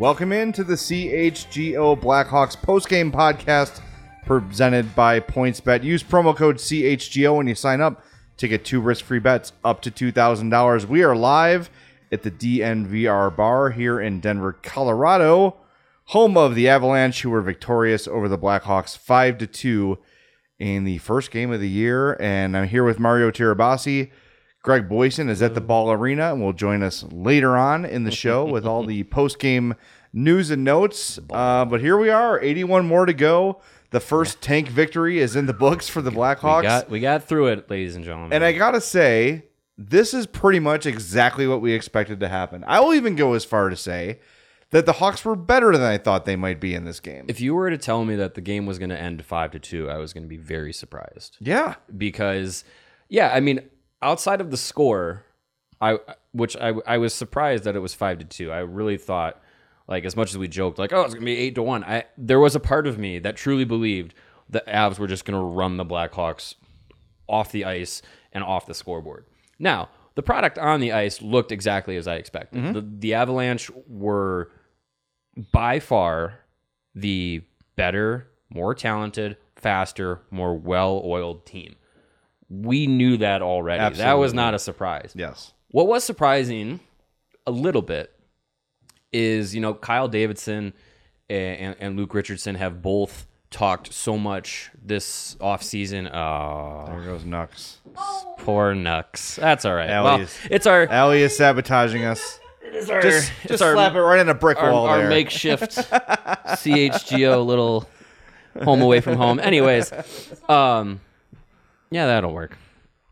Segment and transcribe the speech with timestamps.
[0.00, 3.82] Welcome into the CHGO Blackhawks postgame podcast
[4.24, 5.82] presented by PointsBet.
[5.82, 8.02] Use promo code CHGO when you sign up
[8.38, 10.86] to get two risk-free bets up to $2,000.
[10.86, 11.68] We are live
[12.10, 15.58] at the DNVR bar here in Denver, Colorado,
[16.06, 19.98] home of the Avalanche who were victorious over the Blackhawks 5 to 2
[20.58, 24.10] in the first game of the year and I'm here with Mario Tirabassi.
[24.62, 28.10] Greg Boysen is at the Ball Arena and will join us later on in the
[28.10, 29.74] show with all the post-game
[30.12, 31.18] news and notes.
[31.30, 33.60] Uh, but here we are, 81 more to go.
[33.90, 36.62] The first tank victory is in the books for the Blackhawks.
[36.62, 38.32] We got we got through it, ladies and gentlemen.
[38.32, 42.62] and I gotta say, this is pretty much exactly what we expected to happen.
[42.66, 44.20] I will even go as far to say
[44.70, 47.24] that the Hawks were better than I thought they might be in this game.
[47.28, 49.58] if you were to tell me that the game was going to end five to
[49.58, 52.62] two, I was going to be very surprised yeah, because,
[53.08, 53.68] yeah, I mean,
[54.00, 55.24] outside of the score,
[55.80, 55.98] I
[56.32, 58.52] which I I was surprised that it was five to two.
[58.52, 59.42] I really thought,
[59.90, 61.84] like, as much as we joked, like, oh, it's to be eight to one.
[61.84, 64.14] I there was a part of me that truly believed
[64.48, 66.54] the Avs were just to run the Blackhawks
[67.28, 68.00] off the ice
[68.32, 69.26] and off the scoreboard.
[69.58, 72.62] Now, the product on the ice looked exactly as I expected.
[72.62, 72.72] Mm-hmm.
[72.72, 74.50] The, the Avalanche were
[75.52, 76.40] by far
[76.94, 77.42] the
[77.76, 81.76] better, more talented, faster, more well-oiled team.
[82.48, 83.96] We knew that already.
[83.96, 85.12] That was not a surprise.
[85.14, 86.80] yes, What was surprising
[87.46, 88.12] a little bit
[89.12, 90.72] is, you know, Kyle Davidson
[91.28, 96.08] and, and Luke Richardson have both talked so much this offseason.
[96.14, 97.78] Oh, there goes Nux.
[98.38, 99.36] poor Nux.
[99.36, 99.90] That's all right.
[99.90, 102.38] Allie well, is- it's our, Allie is sabotaging us.
[102.62, 104.98] it's our, Just, it's just our, slap it right in a brick our, wall our
[104.98, 105.08] there.
[105.08, 105.72] makeshift
[106.50, 107.88] CHGO little
[108.62, 109.40] home away from home.
[109.40, 109.92] Anyways,
[110.48, 111.00] um,
[111.90, 112.56] yeah, that'll work.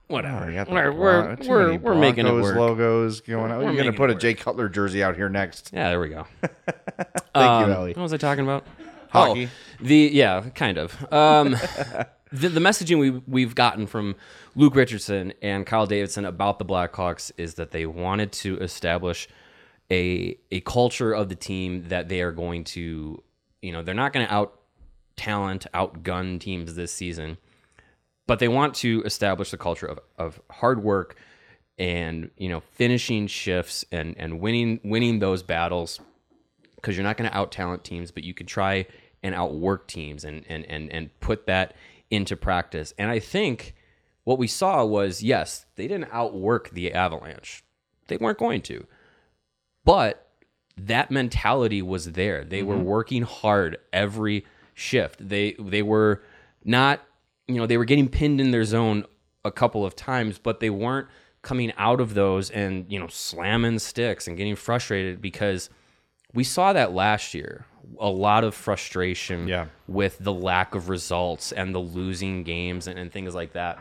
[0.09, 0.45] Whatever.
[0.45, 2.57] Oh, you got the we're we're, too we're, we're making it work.
[2.57, 3.59] logos going on.
[3.59, 4.15] We're You're going to put a.
[4.15, 5.71] Jay Cutler jersey out here next.
[5.73, 6.27] Yeah, there we go.
[6.43, 7.93] Thank Um, you, Ellie.
[7.93, 8.65] What was I talking about?
[9.11, 9.47] Hockey.
[9.47, 11.13] Oh, the yeah, kind of.
[11.13, 11.51] Um,
[12.33, 14.17] the, the messaging we we've gotten from
[14.57, 19.29] Luke Richardson and Kyle Davidson about the Blackhawks is that they wanted to establish
[19.91, 23.23] a a culture of the team that they are going to,
[23.63, 24.59] you know, they're not going to out
[25.17, 27.37] talent, outgun teams this season,
[28.28, 31.16] but they want to establish the culture of, of hard work
[31.78, 35.99] and you know finishing shifts and and winning winning those battles
[36.77, 38.87] because you're not going to out talent teams, but you can try
[39.22, 41.75] and outwork teams and and and and put that
[42.11, 42.94] into practice.
[42.99, 43.75] And I think
[44.23, 47.64] what we saw was yes, they didn't outwork the Avalanche.
[48.06, 48.87] They weren't going to.
[49.85, 50.31] But
[50.76, 52.44] that mentality was there.
[52.44, 52.85] They were mm-hmm.
[52.85, 54.44] working hard every
[54.75, 55.26] shift.
[55.26, 56.23] They they were
[56.64, 57.00] not,
[57.49, 59.05] you know, they were getting pinned in their zone
[59.45, 61.09] a couple of times, but they weren't
[61.43, 65.71] coming out of those and, you know, slamming sticks and getting frustrated because
[66.35, 67.65] we saw that last year.
[68.00, 69.67] A lot of frustration Yeah.
[69.87, 73.79] with the lack of results and the losing games and, and things like that.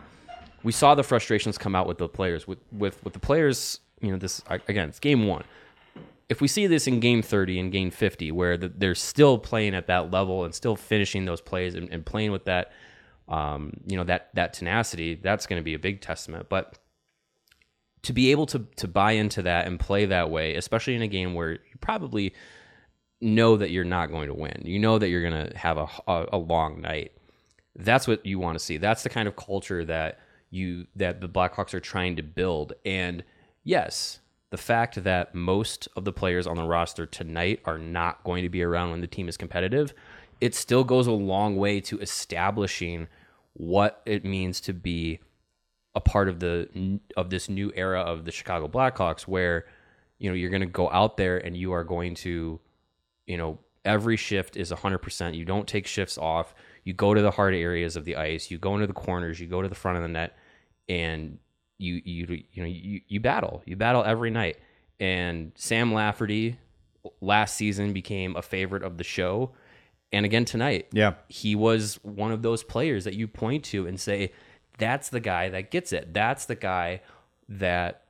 [0.63, 2.47] We saw the frustrations come out with the players.
[2.47, 5.43] With with with the players, you know, this again, it's game one.
[6.29, 9.75] if we see this in game 30 and game 50 where the, they're still playing
[9.75, 12.71] at that level and still finishing those plays and, and playing with that
[13.27, 16.47] um, you know that that tenacity that's going to be a big testament.
[16.49, 16.77] But
[18.03, 21.07] to be able to to buy into that and play that way especially in a
[21.07, 22.33] game where you probably
[23.19, 25.87] know that you're not going to win you know that you're going to have a,
[26.07, 27.11] a, a long night
[27.77, 28.77] that's what you want to see.
[28.77, 30.19] That's the kind of culture that
[30.49, 32.73] you that the blackhawks are trying to build.
[32.85, 33.23] And
[33.63, 34.19] yes
[34.49, 38.49] the fact that most of the players on the roster tonight are not going to
[38.49, 39.93] be around when the team is competitive,
[40.39, 43.09] it still goes a long way to establishing
[43.57, 45.19] what it means to be
[45.95, 49.65] a part of the of this new era of the Chicago Blackhawks where
[50.19, 52.59] you know you're going to go out there and you are going to
[53.25, 56.53] you know every shift is 100% you don't take shifts off.
[56.83, 58.51] You go to the hard areas of the ice.
[58.51, 59.39] You go into the corners.
[59.39, 60.37] You go to the front of the net
[60.87, 61.39] and
[61.79, 63.63] you you you know you, you battle.
[63.65, 64.57] You battle every night.
[64.99, 66.59] And sam lafferty
[67.21, 69.51] last season became a favorite of the show
[70.13, 71.13] and again tonight Yeah.
[71.29, 74.31] he was one of those players that you point to and say
[74.77, 77.01] that's the guy that gets it that's the guy
[77.49, 78.03] that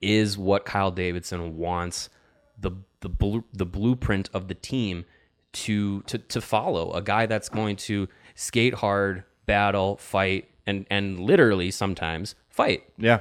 [0.00, 2.08] is what Kyle Davidson wants
[2.58, 5.04] the the blue, the blueprint of the team
[5.52, 11.20] to to to follow a guy that's going to skate hard battle fight and and
[11.20, 13.20] literally sometimes fight Yeah.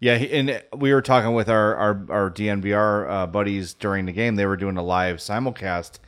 [0.00, 4.36] Yeah, and we were talking with our our, our DNVR uh, buddies during the game.
[4.36, 5.98] They were doing a live simulcast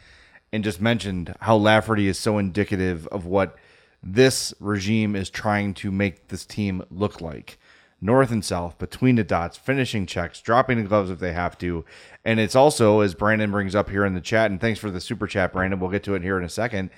[0.52, 3.56] and just mentioned how Lafferty is so indicative of what
[4.02, 7.58] this regime is trying to make this team look like.
[8.02, 11.84] North and south, between the dots, finishing checks, dropping the gloves if they have to.
[12.24, 15.02] And it's also, as Brandon brings up here in the chat, and thanks for the
[15.02, 15.78] super chat, Brandon.
[15.78, 16.90] We'll get to it here in a second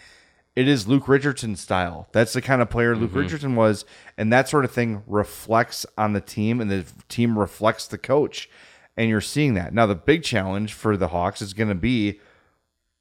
[0.55, 2.09] it is Luke Richardson style.
[2.13, 3.21] That's the kind of player Luke mm-hmm.
[3.21, 3.85] Richardson was,
[4.19, 8.51] and that sort of thing reflects on the team, and the team reflects the coach,
[8.97, 9.73] and you're seeing that.
[9.73, 12.21] Now, the big challenge for the Hawks is going to be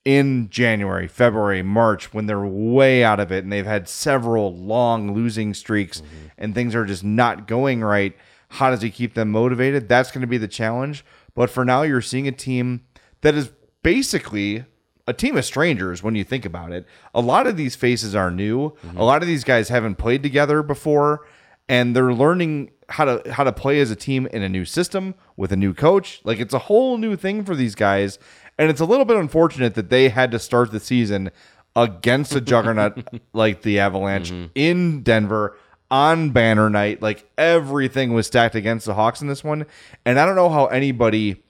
[0.04, 5.14] in January, February, March when they're way out of it, and they've had several long
[5.14, 6.28] losing streaks, mm-hmm.
[6.38, 8.16] and things are just not going right.
[8.50, 9.88] How does he keep them motivated?
[9.88, 11.06] That's going to be the challenge.
[11.36, 12.82] But for now, you're seeing a team
[13.22, 13.52] that is
[13.84, 14.66] basically
[15.08, 16.86] a team of strangers when you think about it.
[17.14, 18.72] A lot of these faces are new.
[18.72, 18.98] Mm-hmm.
[18.98, 21.26] A lot of these guys haven't played together before
[21.72, 25.16] and they're learning how to how to play as a team in a new system
[25.38, 26.20] with a new coach.
[26.26, 28.20] Like it's a whole new thing for these guys
[28.62, 31.32] and it's a little bit unfortunate that they had to start the season
[31.76, 34.52] against a juggernaut like the Avalanche mm-hmm.
[34.54, 35.58] in Denver
[35.90, 37.02] on banner night.
[37.02, 39.66] Like everything was stacked against the Hawks in this one.
[40.06, 41.42] And I don't know how anybody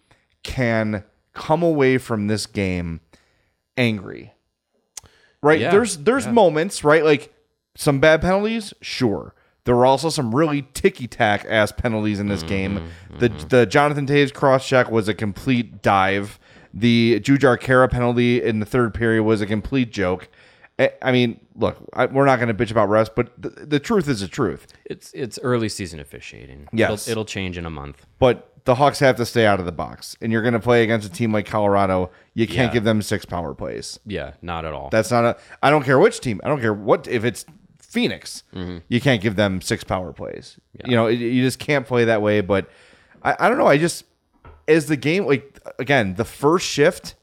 [0.44, 1.04] can
[1.34, 3.02] come away from this game
[3.76, 4.32] angry.
[5.44, 5.60] Right?
[5.60, 7.04] Yeah, There's there's moments, right?
[7.04, 7.34] Like
[7.76, 9.36] some bad penalties, sure.
[9.66, 12.48] There were also some really ticky tack ass penalties in this mm-hmm.
[12.48, 12.78] game.
[12.78, 13.18] Mm-hmm.
[13.18, 16.40] The the Jonathan Toews cross check was a complete dive.
[16.74, 20.30] The Jujhar Khaira penalty in the third period was a complete joke.
[21.04, 24.08] I mean, look, I, we're not going to bitch about rest, but the, the truth
[24.08, 24.66] is the truth.
[24.86, 27.08] it's it's early season officiating Yes.
[27.08, 29.72] it'll, it'll change in a month But the Hawks have to stay out of the
[29.72, 32.10] box, and you're going to play against a team like Colorado.
[32.34, 32.74] You can't Yeah.
[32.74, 34.00] give them six power plays.
[34.08, 35.38] yeah not at all That's not a.
[35.62, 36.42] I don't care which team.
[36.44, 37.46] I don't care what if it's
[37.80, 38.44] Phoenix.
[38.56, 38.78] Mm-hmm.
[38.88, 40.58] You can't give them six power plays.
[40.86, 42.42] You know, it- you just can't play that way.
[42.42, 42.70] But
[43.22, 43.68] I, I don't know.
[43.68, 44.06] I just
[44.72, 47.16] as the game like again the first shift,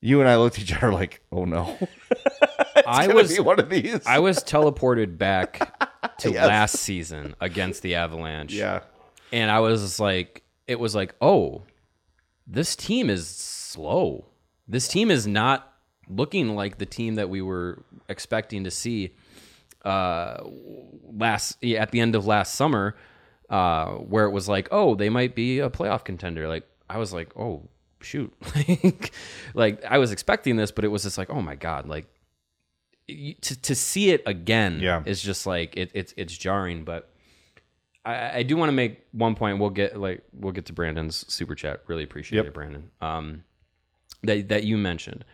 [0.00, 1.76] you and I looked at each other like, oh no,
[2.86, 4.04] i was be one of these.
[4.06, 8.52] i was teleported back to last season against the avalanche.
[8.52, 8.80] Yeah,
[9.32, 11.62] and I was like, it was like, oh,
[12.46, 14.26] this team is slow.
[14.68, 15.72] This team is not
[16.08, 19.12] looking like the team that we were expecting to see
[19.84, 20.42] uh,
[21.12, 22.96] last at the end of last summer,
[23.50, 26.48] uh, where it was like, oh, they might be a playoff contender.
[26.48, 27.68] Like I was like, oh
[28.00, 29.12] shoot, like,
[29.54, 32.06] like I was expecting this, but it was just like, oh my god, like
[33.08, 35.02] to to see it again Yeah.
[35.06, 37.10] is just like it, it's it's jarring, but.
[38.04, 39.58] I, I do want to make one point.
[39.58, 41.82] We'll get like we'll get to Brandon's super chat.
[41.88, 42.46] Really appreciate Yep.
[42.46, 42.90] it, Brandon.
[43.00, 43.42] Um,
[44.22, 45.24] that that you mentioned,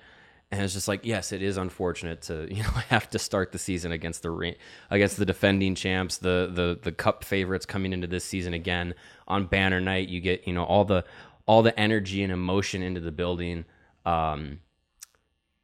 [0.52, 3.58] and it's just like yes, it is unfortunate to you know have to start the
[3.58, 4.54] season against the
[4.90, 8.94] against the defending champs, the the the cup favorites coming into this season again
[9.26, 10.08] on banner night.
[10.08, 11.04] You get you know all the
[11.46, 13.64] all the energy and emotion into the building.
[14.04, 14.60] Um,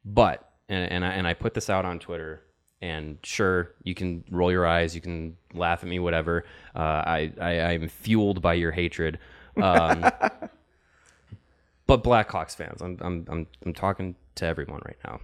[0.03, 2.41] but and, and I and I put this out on Twitter.
[2.81, 6.45] And sure, you can roll your eyes, you can laugh at me, whatever.
[6.73, 9.19] Uh, I, I I'm fueled by your hatred.
[9.57, 9.99] Um,
[11.85, 15.19] but Blackhawks fans, I'm, I'm I'm I'm talking to everyone right now.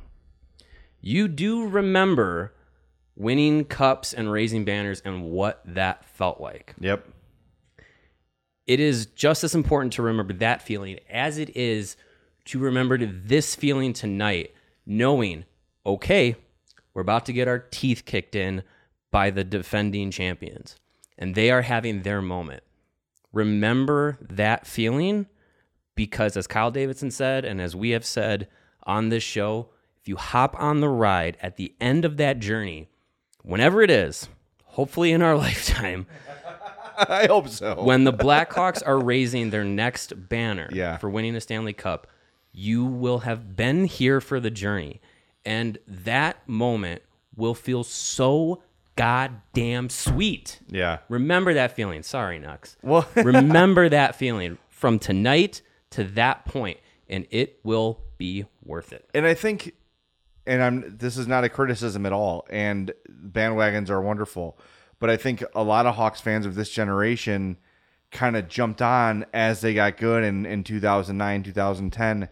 [1.01, 2.53] You do remember
[3.15, 6.75] winning cups and raising banners and what that felt like.
[6.79, 7.07] yep,
[8.67, 11.95] it is just as important to remember that feeling as it is
[12.45, 14.53] to remember this feeling tonight,
[14.85, 15.45] knowing,
[15.85, 16.35] okay,
[16.93, 18.63] we're about to get our teeth kicked in
[19.11, 20.75] by the defending champions,
[21.17, 22.63] and they are having their moment.
[23.31, 25.27] Remember that feeling
[25.95, 28.47] because, as Kyle Davidson said, and as we have said
[28.85, 29.69] on this show,
[30.01, 32.89] if you hop on the ride at the end of that journey,
[33.43, 34.27] whenever it is,
[34.63, 36.05] hopefully in our lifetime,
[36.97, 37.83] I hope so.
[37.83, 40.97] when the Blackhawks are raising their next banner Yeah.
[40.97, 42.07] for winning the Stanley Cup,
[42.53, 45.01] you will have been here for the journey.
[45.43, 47.01] And that moment
[47.35, 48.63] will feel so
[48.95, 50.59] goddamn sweet.
[50.69, 50.99] yeah.
[51.09, 52.01] Remember that feeling.
[52.01, 52.77] Sorry, Nux.
[52.81, 55.61] Well- remember that feeling from tonight
[55.91, 59.09] to that point, and it will be worth it.
[59.13, 59.73] and I think,
[60.45, 62.45] and I'm this is not a criticism at all.
[62.49, 64.57] And bandwagons are wonderful,
[64.99, 67.57] but I think a lot of Hawks fans of this generation
[68.11, 72.29] kind of jumped on as they got good in in 2009, 2010.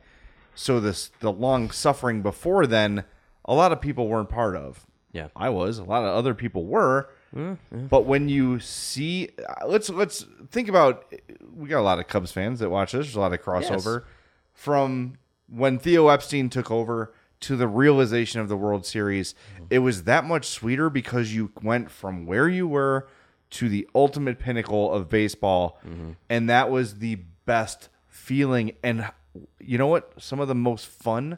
[0.55, 3.03] So this the long suffering before then,
[3.45, 4.85] a lot of people weren't part of.
[5.11, 5.27] Yeah.
[5.35, 5.77] I was.
[5.77, 7.09] A lot of other people were.
[7.35, 7.57] Mm,
[7.89, 9.29] but when you see,
[9.65, 11.11] let's let's think about.
[11.55, 13.07] We got a lot of Cubs fans that watch this.
[13.07, 14.03] There's a lot of crossover
[14.53, 15.15] from
[15.55, 19.35] when Theo Epstein took over to the realization of the World Series.
[19.69, 23.07] It was that much sweeter because you went from where you were
[23.51, 25.79] to the ultimate pinnacle of baseball,
[26.29, 28.71] and that was the best feeling.
[28.81, 29.11] And
[29.59, 30.13] you know what?
[30.21, 31.37] Some of the most fun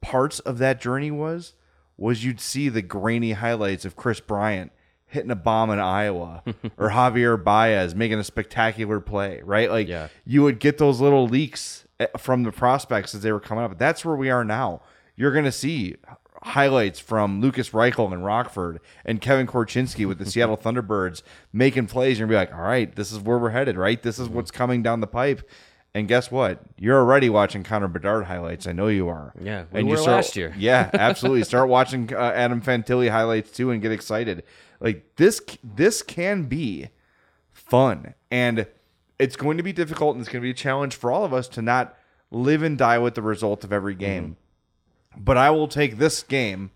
[0.00, 1.54] parts of that journey was
[1.96, 4.72] was you'd see the grainy highlights of Kris Bryant
[5.06, 6.42] hitting a bomb in Iowa
[6.78, 9.70] or Javier Baez making a spectacular play, right?
[9.70, 10.08] Like Yeah.
[10.24, 11.84] you would get those little leaks
[12.18, 13.78] from the prospects as they were coming up.
[13.78, 14.82] That's where we are now.
[15.16, 15.96] You're going to see
[16.42, 22.18] highlights from Lucas Reichel in Rockford and Kevin Korchinski with the Seattle Thunderbirds making plays.
[22.18, 24.00] You're going to be like, all right, this is where we're headed, right?
[24.02, 25.48] This is what's coming down the pipe.
[25.92, 26.60] And guess what?
[26.78, 28.66] You're already watching Connor Bedard highlights.
[28.66, 29.34] I know you are.
[29.40, 30.54] Yeah, we and were you start, last year.
[30.56, 31.42] Yeah, absolutely.
[31.42, 34.44] Start watching uh, Adam Fantilli highlights too, and get excited.
[34.78, 36.90] Like this, this can be
[37.50, 38.68] fun, and
[39.20, 41.32] it's going to be difficult, and it's going to be a challenge for all of
[41.32, 41.96] us to not
[42.30, 44.36] live and die with the result of every game.
[45.14, 45.24] Mm-hmm.
[45.24, 46.70] But I will take this game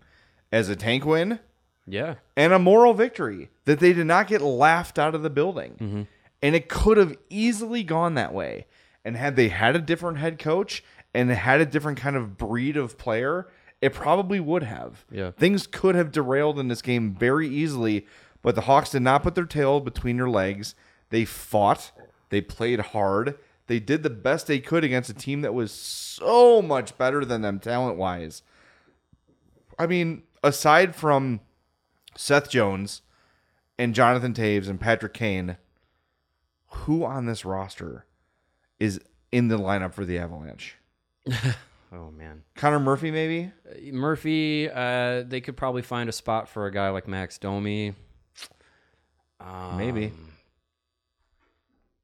[0.51, 1.39] as a tank win
[1.87, 2.15] Yeah.
[2.35, 5.71] and a moral victory that they did not get laughed out of the building.
[5.79, 6.01] Mm-hmm.
[6.41, 8.67] And it could have easily gone that way.
[9.03, 10.83] And had they had a different head coach
[11.13, 13.47] and had a different kind of breed of player,
[13.81, 15.05] it probably would have.
[15.11, 15.31] Yeah.
[15.31, 18.05] Things could have derailed in this game very easily,
[18.41, 20.75] but the Hawks did not put their tail between their legs.
[21.09, 21.91] They fought,
[22.35, 23.37] they played hard,
[23.67, 27.43] they did the best they could against a team that was so much better than
[27.43, 28.43] them talent wise.
[29.79, 31.39] I mean, aside from
[32.17, 33.03] Seth Jones
[33.79, 35.55] and Jonathan Toews and Patrick Kane,
[36.67, 38.05] who on this roster
[38.81, 38.99] is
[39.31, 40.75] in the lineup for the Avalanche?
[41.93, 42.43] Oh man.
[42.55, 43.53] Connor Murphy, maybe?
[43.93, 47.93] Murphy, uh, they could probably find a spot for a guy like Max Domi.
[49.77, 50.11] maybe.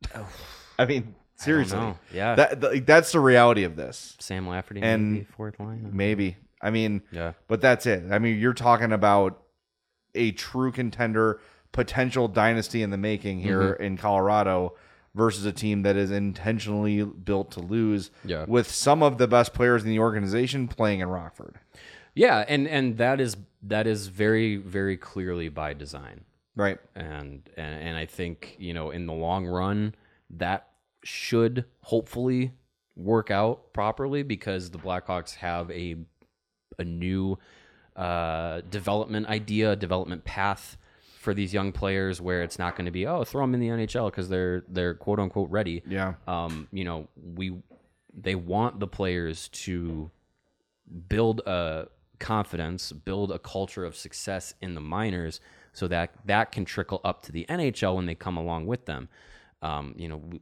[0.79, 1.77] I mean, seriously.
[1.77, 1.97] know.
[2.13, 2.35] Yeah.
[2.35, 4.15] That, th- that's the reality of this.
[4.19, 5.89] Sam Lafferty, And- maybe fourth line.
[5.93, 6.37] Maybe.
[6.61, 7.33] I mean, Yeah.
[7.47, 8.03] but that's it.
[8.11, 9.41] I mean, you're talking about
[10.13, 11.39] a true contender,
[11.71, 13.83] potential dynasty in the making here Mm-hmm.
[13.83, 14.75] in Colorado
[15.15, 18.45] versus a team that is intentionally built to lose Yeah.
[18.47, 21.55] with some of the best players in the organization playing in Rockford.
[22.13, 26.25] Yeah, and and that is that is very very clearly by design.
[26.55, 26.79] Right.
[26.95, 29.95] and and, and I think you know in the long run
[30.31, 30.67] that
[31.03, 32.51] should hopefully
[32.95, 35.95] work out properly because the Blackhawks have a
[36.77, 37.37] a new
[37.95, 40.77] uh, development idea, development path
[41.19, 43.67] for these young players where it's not going to be oh throw them in the
[43.67, 45.83] NHL because they're they're quote unquote ready.
[45.87, 46.15] Yeah.
[46.27, 47.61] Um, you know we
[48.13, 50.11] they want the players to
[51.07, 51.87] build a
[52.19, 55.39] confidence, build a culture of success in the minors,
[55.73, 59.09] so that that can trickle up to the NHL when they come along with them.
[59.61, 60.41] Um, you know, we,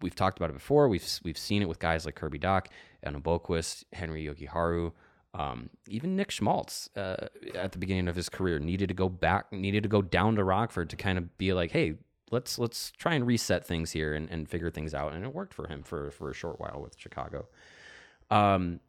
[0.00, 0.88] we've talked about it before.
[0.88, 2.66] We've we've seen it with guys like Kirby Dach,
[3.02, 4.92] Anna Boqvist, Henri Jokiharju,
[5.34, 9.52] um, even Nick Schmaltz uh, at the beginning of his career needed to go back,
[9.52, 11.94] needed to go down to Rockford to kind of be like, hey.
[12.30, 15.54] Let's let's try and reset things here and, and figure things out, and it worked
[15.54, 17.46] for him for, for a short while with Chicago.
[18.30, 18.80] Um,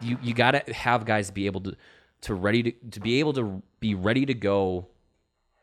[0.00, 1.76] you you got to have guys be able to
[2.22, 4.88] to ready to to be able to be ready to go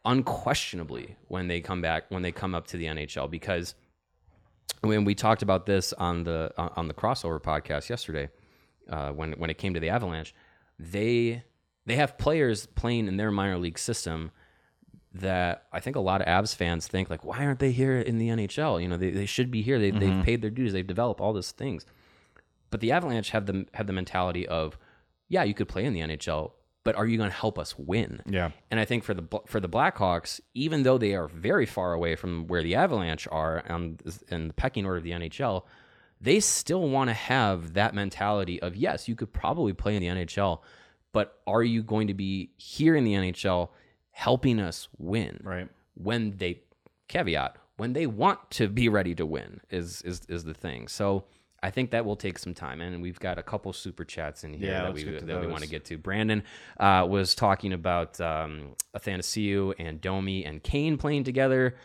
[0.08, 3.76] unquestionably when they come back when they come up to the NHL because
[4.82, 8.30] when we talked about this on the on the crossover podcast yesterday
[8.90, 10.34] uh, when when it came to the Avalanche
[10.80, 11.44] they
[11.86, 14.32] they have players playing in their minor league system
[15.14, 18.18] that I think a lot of Avs fans think like, why aren't they here in
[18.18, 18.82] the NHL?
[18.82, 19.80] You know, they, they should be here.
[19.80, 20.00] They, Mm-hmm.
[20.00, 20.74] They've paid their dues.
[20.74, 21.86] They've developed all these things.
[22.70, 24.78] But the Avalanche have the have the mentality of,
[25.30, 26.52] yeah, you could play in the NHL,
[26.88, 28.22] but are you going to help us win?
[28.26, 28.52] Yeah.
[28.72, 32.16] And I think for the for the Blackhawks, even though they are very far away
[32.16, 33.98] from where the Avalanche are on
[34.30, 35.64] in the pecking order of the NHL,
[36.22, 40.08] they still want to have that mentality of yes, you could probably play in the
[40.08, 40.62] NHL,
[41.12, 43.68] but are you going to be here in the NHL
[44.12, 45.42] helping us win?
[45.44, 45.68] Right.
[45.96, 46.62] When they
[47.10, 50.88] caveat when they want to be ready to win is is is the thing.
[50.88, 51.26] So
[51.64, 54.54] I think that will take some time, and we've got a couple super chats in
[54.54, 55.98] here Yeah, that we that we want to get to.
[55.98, 56.44] Brandon
[56.80, 61.76] uh, was talking about um, Athanasiou and Domi and Kane playing together,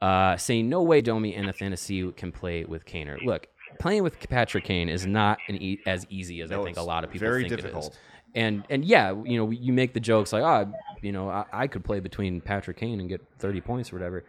[0.00, 3.20] uh, saying no way Domi and Athanasiou can play with Kaner.
[3.24, 3.48] Look,
[3.80, 7.02] playing with Patrick Kane is not an e- as easy as I think a lot
[7.02, 7.64] of people very think it is.
[7.64, 7.98] difficult.
[8.34, 10.72] And and yeah, you know, you make the jokes like, oh,
[11.02, 14.24] you know, I, I could play between Patrick Kane and get thirty points or whatever.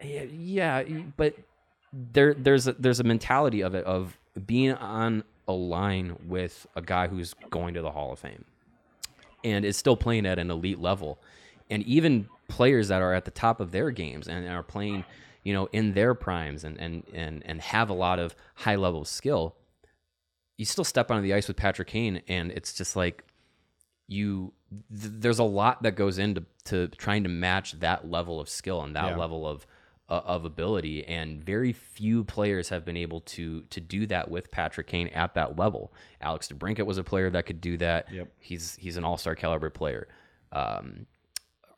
[0.00, 0.82] Yeah, yeah,
[1.16, 1.36] but
[1.92, 6.82] there there's a, there's a mentality of it of being on a line with a
[6.82, 8.44] guy who's going to the Hall of Fame
[9.44, 11.18] and is still playing at an elite level.
[11.70, 15.04] And even players that are at the top of their games and are playing,
[15.42, 19.04] you know, in their primes and and and, and have a lot of high level
[19.04, 19.56] skill,
[20.58, 23.24] you still step onto the ice with Patrick Kane and it's just like
[24.08, 24.52] you
[24.90, 28.82] th- there's a lot that goes into to trying to match that level of skill
[28.82, 29.16] and that Yeah.
[29.16, 29.66] level of
[30.20, 34.86] of ability and very few players have been able to to do that with Patrick
[34.86, 35.92] Kane at that level.
[36.20, 38.12] Alex DeBrincat was a player that could do that.
[38.12, 38.28] Yep.
[38.38, 40.08] He's he's an all-star caliber player.
[40.52, 41.06] Um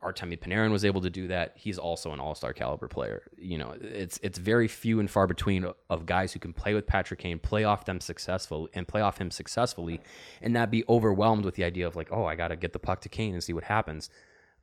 [0.04, 1.52] Artemi Panarin was able to do that.
[1.56, 3.22] He's also an all-star caliber player.
[3.38, 6.86] You know, it's it's very few and far between of guys who can play with
[6.86, 10.02] Patrick Kane, play off them successful, and play off him successfully,
[10.42, 12.78] and not be overwhelmed with the idea of like, oh, I got to get the
[12.78, 14.10] puck to Kane and see what happens,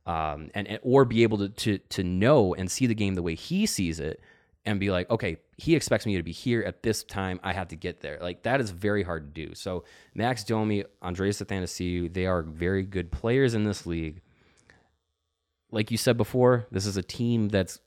[0.06, 3.22] um, and, and or be able to, to to know and see the game the
[3.22, 4.20] way he sees it,
[4.64, 7.38] and be like, okay, he expects me to be here at this time.
[7.42, 8.18] I have to get there.
[8.20, 9.54] Like that is very hard to do.
[9.54, 14.20] So Max Domi, Andreas Athanasiou, they are very good players in this league
[15.74, 17.80] like you said before, this is a team that's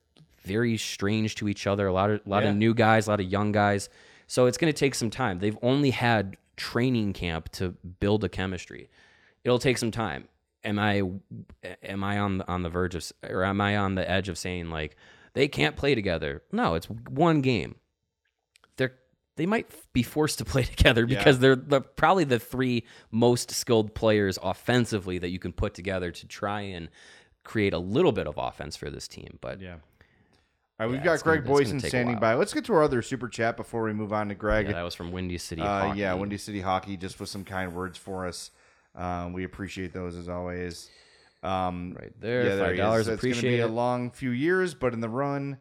[0.44, 1.88] very strange to each other.
[1.88, 2.50] A lot of a lot Yeah.
[2.50, 3.90] of new guys, a lot of young guys.
[4.28, 5.40] So it's going to take some time.
[5.40, 8.90] They've only had training camp to build a chemistry.
[9.44, 10.28] It'll take some time.
[10.66, 11.04] Am I
[11.84, 14.38] am I on the, on the verge of or am I on the edge of
[14.38, 14.98] saying like
[15.34, 16.42] they can't play together?
[16.52, 17.76] No, it's one game.
[18.78, 18.96] They're
[19.38, 23.94] they might be forced to play together because they're the, probably the three most skilled
[23.94, 26.90] players offensively that you can put together to try and
[27.44, 29.38] create a little bit of offense for this team.
[29.40, 29.76] But Yeah.
[30.78, 32.34] All right, we've Yeah, got Greg gonna Boysen standing by.
[32.34, 34.66] Let's get to our other super chat before we move on to Greg.
[34.66, 35.62] yeah, that was from Windy City.
[35.62, 36.00] Uh, Hockey.
[36.00, 38.52] yeah, Windy City Hockey, just with some kind words for us.
[38.96, 40.90] Um, we appreciate those as always.
[41.44, 42.76] Um, Right there, yeah, $5, he.
[42.76, 45.58] It's going to appreciate be a long few years, but in the run,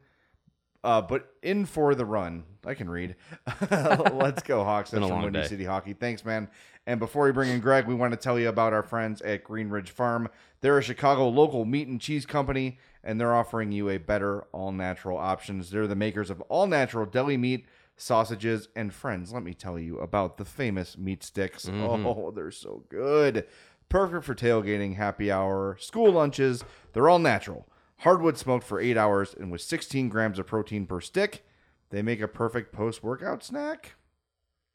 [0.82, 2.44] uh, but in for the run.
[2.64, 3.16] I can read.
[3.70, 4.90] Let's go, Hawks.
[4.90, 5.46] That's a from Windy day.
[5.46, 5.92] City Hockey.
[5.92, 6.48] Thanks, man.
[6.86, 9.44] And before we bring in Greg, we want to tell you about our friends at
[9.44, 10.28] Green Ridge Farm.
[10.60, 14.72] They're a Chicago local meat and cheese company, and they're offering you a better all
[14.72, 15.70] natural options.
[15.70, 19.32] They're the makers of all natural deli meat, sausages, and friends.
[19.32, 21.68] Let me tell you about the famous meat sticks.
[21.68, 23.46] Oh, they're so good.
[23.88, 26.64] Perfect for tailgating, happy hour, school lunches.
[26.92, 27.68] They're all natural.
[27.98, 31.44] Hardwood smoked for eight hours and with 16 grams of protein per stick.
[31.90, 33.94] They make a perfect post workout snack.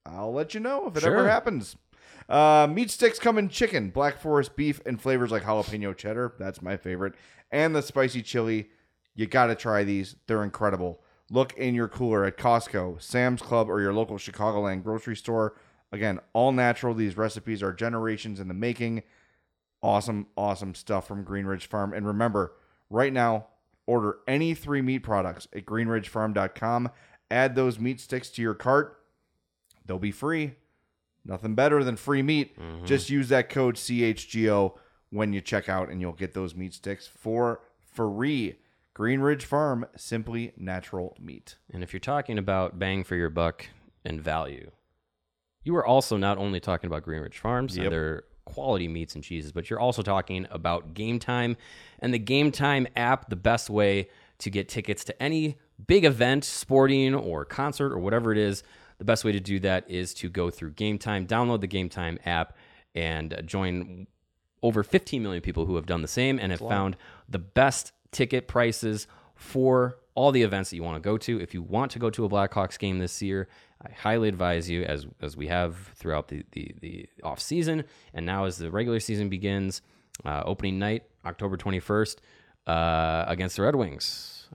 [0.06, 1.76] I'll let you know if it ever happens.
[2.30, 6.34] Uh, meat sticks come in chicken, black forest beef, and flavors like jalapeno cheddar.
[6.40, 7.16] That's my favorite.
[7.52, 8.70] And the spicy chili.
[9.16, 10.16] You got to try these.
[10.28, 11.02] They're incredible.
[11.32, 15.56] Look in your cooler at Costco, Sam's Club, or your local Chicagoland grocery store.
[15.92, 16.94] Again, all natural.
[16.94, 19.04] These recipes are generations in the making.
[19.82, 21.94] Awesome, awesome stuff from Greenridge Farm.
[21.94, 22.54] And remember,
[22.90, 23.48] right now,
[23.86, 26.90] order any three meat products at greenridgefarm.com.
[27.32, 29.00] Add those meat sticks to your cart.
[29.86, 30.56] They'll be free.
[31.26, 32.60] Nothing better than free meat.
[32.60, 32.86] Mm-hmm.
[32.86, 34.74] Just use that code CHGO
[35.12, 37.62] when you check out, and you'll get those meat sticks for
[37.94, 38.58] free.
[39.00, 41.56] Greenridge Farm, simply natural meat.
[41.72, 43.68] And if you're talking about bang for your buck
[44.04, 44.72] and value,
[45.64, 47.86] you are also not only talking about Greenridge Farms Yep.
[47.86, 51.56] and their quality meats and cheeses, but you're also talking about Game Time
[52.00, 54.10] and the Game Time app, the best way
[54.40, 55.58] to get tickets to any
[55.88, 58.64] big event, sporting or concert or whatever it is.
[58.98, 61.88] The best way to do that is to go through Game Time, download the Game
[61.88, 62.58] Time app,
[62.94, 64.08] and join
[64.62, 66.98] over 15 million people who have done the same and have found
[67.30, 71.40] the best ticket prices for all the events that you want to go to.
[71.40, 73.48] If you want to go to a Blackhawks game this year,
[73.86, 78.26] I highly advise you, as as we have throughout the the, the off season, and
[78.26, 79.82] now as the regular season begins,
[80.26, 82.18] uh, opening night, October 21st.
[82.68, 84.48] uh, against the Red Wings.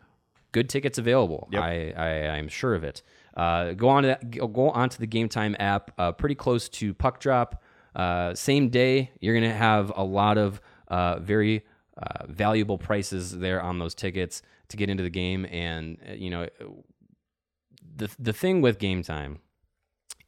[0.52, 1.48] Good tickets available.
[1.50, 1.62] Yep.
[1.62, 3.02] I, I I'm sure of it.
[3.36, 5.90] Uh, go on to that, go on to the Game Time app.
[5.98, 7.62] Uh, pretty close to puck drop.
[7.96, 11.64] Uh, same day, you're gonna have a lot of uh, very
[11.96, 15.46] uh, valuable prices there on those tickets to get into the game.
[15.46, 16.48] And uh, you know,
[17.96, 19.38] the the thing with Game Time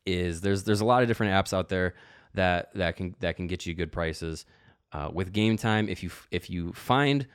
[0.05, 1.94] is there's there's a lot of different apps out there
[2.35, 4.44] that that can that can get you good prices.
[4.92, 7.26] Uh, with Game Time, if you if you find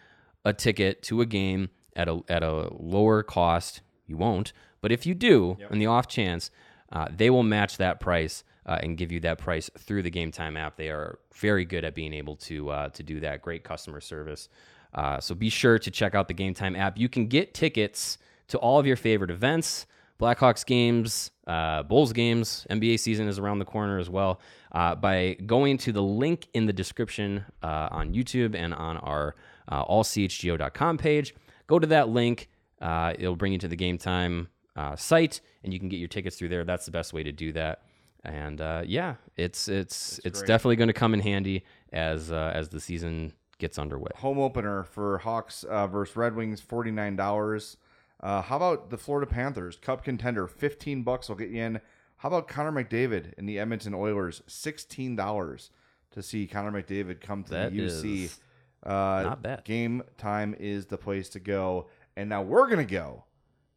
[0.45, 4.53] a ticket to a game at a at a lower cost, you won't.
[4.79, 6.49] But if you do, in the off chance,
[6.91, 10.31] uh, they will match that price uh, and give you that price through the Game
[10.31, 10.77] Time app.
[10.77, 13.41] They are very good at being able to uh, to do that.
[13.41, 14.49] Great customer service.
[14.93, 16.97] Uh, so be sure to check out the Game Time app.
[16.97, 18.17] You can get tickets
[18.49, 19.85] to all of your favorite events.
[20.19, 24.39] Blackhawks games, uh, Bulls games, NBA season is around the corner as well.
[24.71, 29.35] Uh, by going to the link in the description uh, on YouTube and on our
[29.67, 31.33] uh, allchgo.com page,
[31.65, 32.49] go to that link.
[32.79, 36.07] Uh, it'll bring you to the Game Time uh, site, and you can get your
[36.07, 36.63] tickets through there.
[36.63, 37.81] That's the best way to do that.
[38.23, 42.69] And uh, yeah, it's it's it's definitely going to come in handy as uh, as
[42.69, 44.11] the season gets underway.
[44.17, 47.77] Home opener for Hawks uh, versus Red Wings, forty nine dollars.
[48.19, 51.81] Uh, how about the Florida Panthers, Cup contender, fifteen bucks will get you in.
[52.17, 55.71] How about Connor McDavid and the Edmonton Oilers, sixteen dollars
[56.11, 58.37] to see Connor McDavid come to That the UC.
[58.85, 58.89] uh,
[59.23, 59.63] not bad.
[59.63, 63.23] Game time is the place to go, and now we're gonna go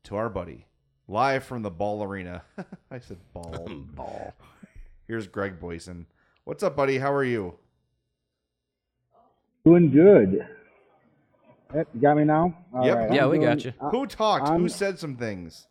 [0.03, 0.67] to our buddy
[1.09, 2.43] live from the Ball Arena.
[2.91, 3.67] I said ball.
[3.95, 4.35] ball.
[5.07, 6.07] Here's Greg Boysen.
[6.45, 6.99] What's up, buddy?
[6.99, 7.55] How are you?
[9.65, 10.47] Doing good.
[11.75, 12.57] Yep, you got me now?
[12.73, 12.97] All Yep.
[12.97, 13.73] right, Yeah, I'm we doing- got you.
[13.91, 14.49] Who talked?
[14.49, 15.67] Who I'm- said some things?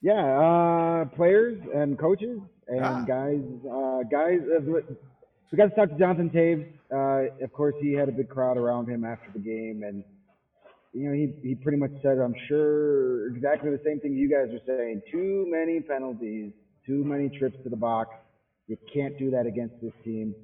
[0.00, 3.04] yeah, uh, players and coaches and Ah.
[3.06, 3.42] guys.
[3.70, 4.60] Uh, guys, uh,
[5.50, 6.66] we got to talk to Jonathan Toews.
[6.90, 10.02] Uh, of course, he had a big crowd around him after the game, and
[10.92, 14.54] you know, he he pretty much said, "I'm sure exactly the same thing you guys
[14.54, 15.02] are saying.
[15.10, 16.52] Too many penalties,
[16.86, 18.14] too many trips to the box.
[18.66, 20.34] You can't do that against this team."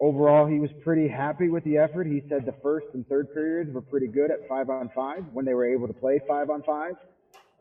[0.00, 2.06] Overall, he was pretty happy with the effort.
[2.06, 5.44] He said the first and third periods were pretty good at five on five when
[5.44, 6.94] they were able to play five on five.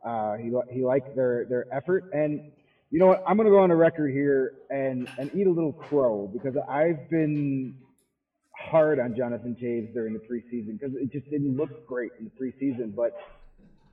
[0.06, 2.52] Uh, he he liked their their effort, and
[2.92, 3.24] you know what?
[3.28, 6.56] I'm going to go on a record here and and eat a little crow because
[6.70, 7.76] I've been
[8.58, 12.32] hard on Jonathan Toews during the preseason because it just didn't look great in the
[12.32, 13.12] preseason, but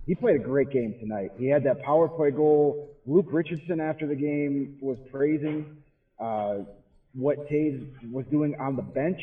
[0.07, 1.33] he played a great game tonight.
[1.39, 2.91] He had that power play goal.
[3.07, 5.77] Luke Richardson after the game was praising
[6.21, 6.59] uh,
[7.15, 9.21] what Toews was doing on the bench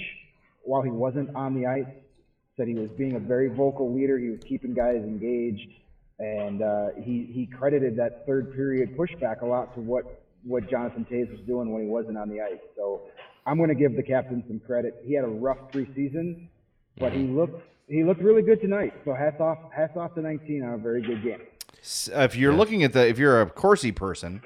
[0.64, 1.94] while he wasn't on the ice.
[2.58, 4.18] Said he was being a very vocal leader.
[4.18, 5.70] He was keeping guys engaged,
[6.20, 11.06] and uh, he he credited that third period pushback a lot to what what Jonathan
[11.10, 12.60] Toews was doing when he wasn't on the ice.
[12.76, 13.04] So
[13.46, 15.02] I'm going to give the captain some credit.
[15.06, 16.48] He had a rough preseason,
[16.98, 18.94] but he looked he looked really good tonight.
[19.06, 21.42] So hats off hats off to 19 on a very good game.
[21.82, 24.42] S- uh, If you're looking at the, if you're a Corsi person,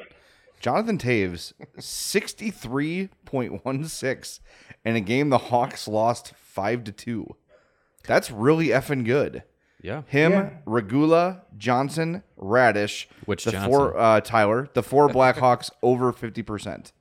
[0.62, 4.40] Jonathan Toews, 63.16
[4.86, 7.36] in a game the Hawks lost 5 to 2.
[8.08, 9.44] That's really effing good.
[9.82, 10.04] Yeah.
[10.08, 10.50] Him, Yeah.
[10.66, 13.72] Regula, Johnson, Raddysh, Which the Johnson?
[13.72, 16.92] four uh, Tyler, the four Blackhawks over 50%.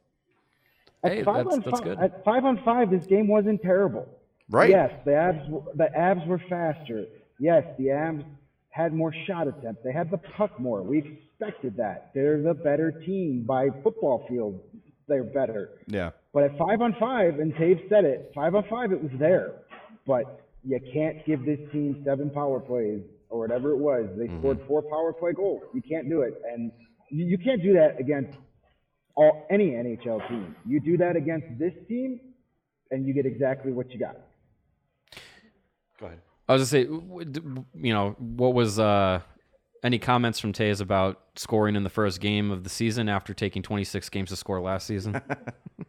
[1.05, 1.99] At Hey, five that's- on that's five, good.
[1.99, 4.09] At five on five, this game wasn't terrible.
[4.51, 4.71] Right.
[4.71, 7.07] Yes, the Avs the Avs were faster.
[7.39, 8.25] Yes, the Avs
[8.71, 9.83] had more shot attempts.
[9.85, 10.83] They had the puck more.
[10.83, 12.11] We expected that.
[12.15, 14.61] They're the better team by football field.
[15.07, 15.71] They're better.
[15.87, 16.11] Yeah.
[16.33, 19.53] But at five on five, and Toews said it, five on five, it was there.
[20.07, 24.09] But you can't give this team seven power plays or whatever it was.
[24.17, 24.39] They mm-hmm.
[24.41, 25.63] scored four power play goals.
[25.75, 26.73] You can't do it, and
[27.11, 28.39] you, you can't do that against
[29.17, 30.57] all any NHL team.
[30.67, 32.21] You do that against this team,
[32.91, 34.17] and you get exactly what you got.
[36.01, 36.21] Go ahead.
[36.49, 36.89] I was gonna say,
[37.75, 39.21] you know, what was uh,
[39.83, 43.63] any comments from Toews about scoring in the first game of the season after taking
[43.63, 45.21] 26 games to score last season?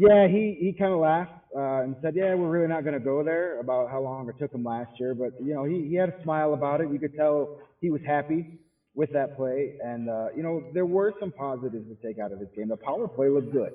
[0.00, 3.00] Yeah, he, he kind of laughed uh, and said, "Yeah, we're really not going to
[3.00, 5.96] go there about how long it took him last year." But you know, he, he
[5.96, 6.88] had a smile about it.
[6.92, 8.60] You could tell he was happy
[8.94, 12.40] with that play, and uh, you know, there were some positives to take out of
[12.40, 12.68] this game.
[12.68, 13.72] The power play looked good.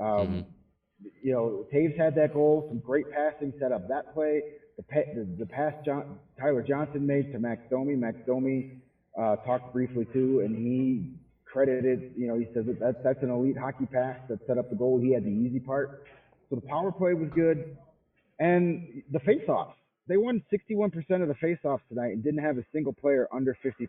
[0.00, 0.46] Um,
[1.22, 4.40] You know, Toews had that goal, some great passing set up that play.
[4.76, 7.96] The, pa- the, the pass John, Tyler Johnson made to Max Domi.
[7.96, 8.78] Max Domi
[9.20, 11.10] uh, talked briefly too, and he
[11.44, 14.70] credited, you know, he says that that's, that's an elite hockey pass that set up
[14.70, 14.98] the goal.
[15.00, 16.04] He had the easy part.
[16.48, 17.76] So the power play was good.
[18.38, 19.74] And the faceoffs,
[20.08, 23.86] they won 61% of the faceoffs tonight and didn't have a single player under 50%.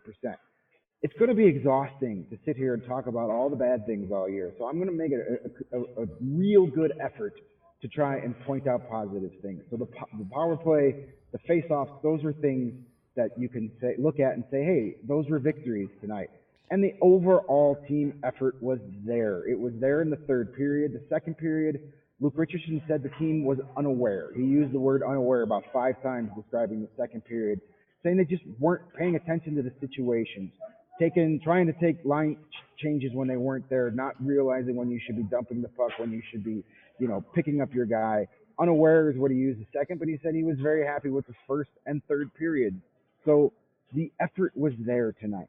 [1.04, 4.10] It's going to be exhausting to sit here and talk about all the bad things
[4.10, 4.54] all year.
[4.58, 7.34] So I'm going to make a, a, a, real good effort
[7.82, 9.60] to try and point out positive things.
[9.70, 9.84] So the,
[10.16, 12.72] the power play, the face-offs, those are things
[13.16, 16.30] that you can say, look at and say, hey, those were victories tonight.
[16.70, 19.46] And the overall team effort was there.
[19.46, 20.94] It was there in the third period.
[20.94, 21.82] The second period,
[22.18, 24.30] Luke Richardson said the team was unaware.
[24.34, 27.60] He used the word unaware about five times describing the second period,
[28.02, 30.50] saying they just weren't paying attention to the situations,
[30.98, 35.00] taking, trying to take line ch- changes when they weren't there, not realizing when you
[35.04, 36.62] should be dumping the puck, when you should be,
[36.98, 38.26] you know, picking up your guy.
[38.58, 41.26] Unaware is what he used the second, but he said he was very happy with
[41.26, 42.80] the first and third period.
[43.24, 43.52] So
[43.92, 45.48] the effort was there tonight.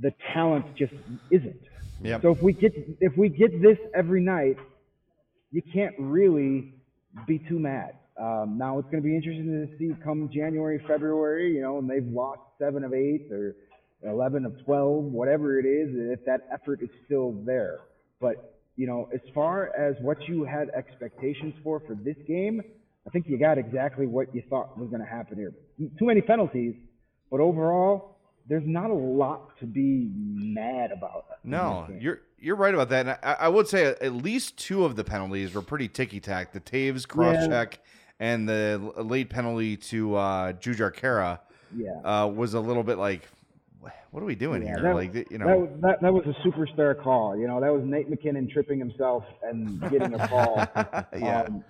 [0.00, 0.94] The talent just
[1.30, 1.60] isn't.
[2.02, 2.22] Yep.
[2.22, 4.56] So if we get if we get this every night,
[5.52, 6.74] you can't really
[7.26, 7.94] be too mad.
[8.20, 11.88] Um, now it's going to be interesting to see come January, February, you know, and
[11.88, 13.54] they've lost seven of eight or
[14.04, 17.80] eleven of twelve, whatever it is, if that effort is still there.
[18.20, 22.62] But you know, as far as what you had expectations for for this game,
[23.06, 25.52] I think you got exactly what you thought was going to happen here.
[25.98, 26.74] Too many penalties,
[27.30, 28.16] but overall,
[28.48, 31.26] there's not a lot to be mad about.
[31.44, 33.06] No, you're you're right about that.
[33.06, 36.52] And I, I would say at least two of the penalties were pretty ticky tack.
[36.52, 37.46] The Toews cross Yeah.
[37.48, 37.80] check
[38.18, 41.40] and the late penalty to uh, Jujhar Khaira
[41.76, 41.90] yeah.
[42.04, 43.22] uh, was a little bit like,
[44.10, 44.82] what are we doing Yeah, here?
[44.82, 47.36] that, like you that, know, was- that, that was a superstar call.
[47.36, 50.56] You know, that was Nate MacKinnon tripping himself and getting a call.
[51.18, 51.42] Yeah.
[51.42, 51.64] Um,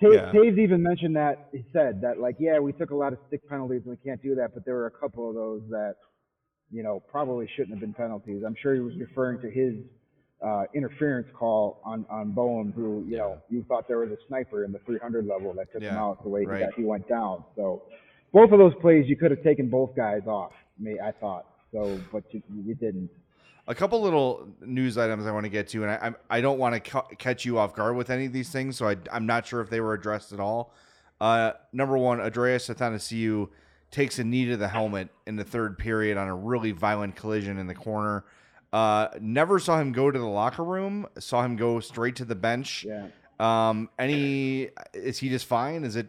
[0.00, 0.30] Ta- Yeah.
[0.32, 3.48] Toews even mentioned that he said that like, yeah, we took a lot of stick
[3.48, 5.94] penalties and we can't do that, but there were a couple of those that,
[6.70, 8.42] you know, probably shouldn't have been penalties.
[8.46, 9.74] I'm sure he was referring to his
[10.44, 14.64] uh, interference call on on Bowen, who you know you thought there was a sniper
[14.64, 16.58] in the 300 level that took him out the way right.
[16.60, 17.42] he, got, he went down.
[17.56, 17.84] So
[18.34, 20.52] both of those plays you could have taken both guys off.
[20.78, 23.10] Me, I thought so, but you, you didn't.
[23.66, 26.74] a couple little news items I want to get to, and I I don't want
[26.74, 29.46] to ca- catch you off guard with any of these things, so I, I'm not
[29.46, 30.72] sure if they were addressed at all.
[31.20, 33.48] Uh, number one, Andreas Athanasiou
[33.90, 37.56] takes a knee to the helmet in the third period on a really violent collision
[37.58, 38.24] in the corner.
[38.72, 41.06] Uh, never saw him go to the locker room.
[41.18, 42.84] Saw him go straight to the bench.
[42.86, 43.06] Yeah.
[43.40, 45.84] Um, any is he just fine?
[45.84, 46.08] Is it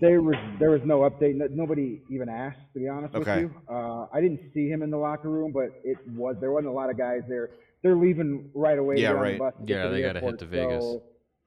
[0.00, 1.34] There was there was no update.
[1.50, 3.44] Nobody even asked, to be honest Okay.
[3.44, 3.62] with you.
[3.74, 6.72] Uh, I didn't see him in the locker room, but it was there wasn't a
[6.72, 7.50] lot of guys there.
[7.82, 8.96] They're leaving right away.
[8.96, 9.38] Yeah, They're on the right.
[9.38, 10.84] bus to get Yeah, to the they gotta hit airport, to Vegas.
[10.84, 11.02] So,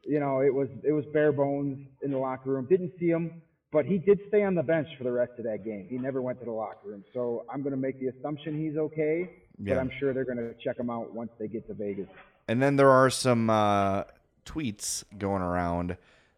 [0.05, 2.67] you know, it was it was bare bones in the locker room.
[2.69, 3.41] Didn't see him,
[3.71, 5.87] but he did stay on the bench for the rest of that game.
[5.89, 7.03] He never went to the locker room.
[7.13, 9.75] So I'm going to make the assumption he's okay, Yeah.
[9.75, 12.07] but I'm sure they're going to check him out once they get to Vegas.
[12.47, 14.03] And then there are some uh,
[14.45, 15.95] tweets going around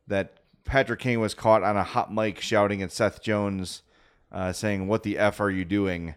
[0.08, 0.34] that
[0.66, 3.82] Patrick Kane was caught on a hot mic shouting at Seth Jones,
[4.32, 6.16] uh, saying, "What the f are you doing?"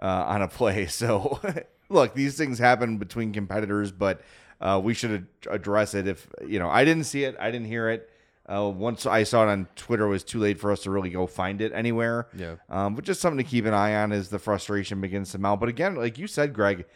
[0.00, 0.86] Uh, on a play.
[0.90, 1.40] So,
[1.88, 4.20] look, these things happen between competitors, but
[4.60, 6.06] uh, we should ad- address it.
[6.06, 8.08] If you know, I didn't see it, I didn't hear it.
[8.48, 11.10] Uh, once I saw it on Twitter, it was too late for us to really
[11.10, 12.28] go find it anywhere.
[12.34, 12.56] Yeah.
[12.70, 15.60] Um, but just something to keep an eye on as the frustration begins to mount.
[15.60, 16.86] But again, like you said, Greg,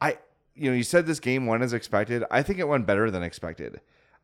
[0.00, 0.18] I
[0.54, 2.22] you know, you said this game went as expected.
[2.30, 3.80] I think it went better than expected.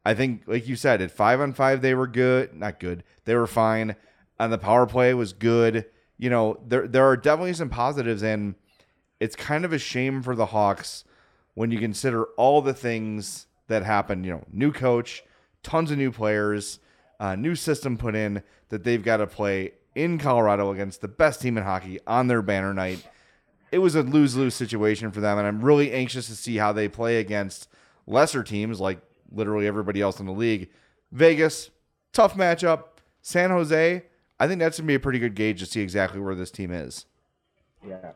[0.06, 3.04] I think, like you said, at five on five they were good, not good.
[3.24, 3.96] They were fine.
[4.38, 5.86] And the power play was good.
[6.18, 8.54] You know, there there are definitely some positives, and
[9.20, 11.04] it's kind of a shame for the Hawks
[11.54, 14.24] when you consider all the things that happened.
[14.24, 15.24] You know, new coach,
[15.62, 16.78] tons of new players,
[17.18, 21.40] uh, new system put in that they've got to play in Colorado against the best
[21.40, 23.06] team in hockey on their banner night
[23.72, 26.72] it was a lose lose situation for them, and I'm really anxious to see how
[26.72, 27.68] they play against
[28.06, 30.70] lesser teams like literally everybody else in the league.
[31.12, 31.70] Vegas,
[32.12, 32.84] tough matchup.
[33.20, 34.02] San Jose,
[34.38, 36.70] I think that's gonna be a pretty good gauge to see exactly where this team
[36.70, 37.06] is.
[37.86, 38.12] Yeah.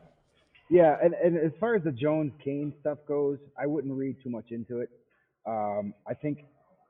[0.69, 4.29] Yeah, and, and as far as the Jones Kane stuff goes, I wouldn't read too
[4.29, 4.89] much into it.
[5.45, 6.45] Um, I think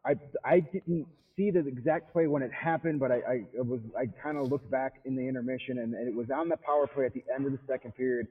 [0.05, 4.05] I I didn't see the exact play when it happened, but I, I was I
[4.21, 7.05] kind of looked back in the intermission, and, and it was on the power play
[7.05, 8.27] at the end of the second period.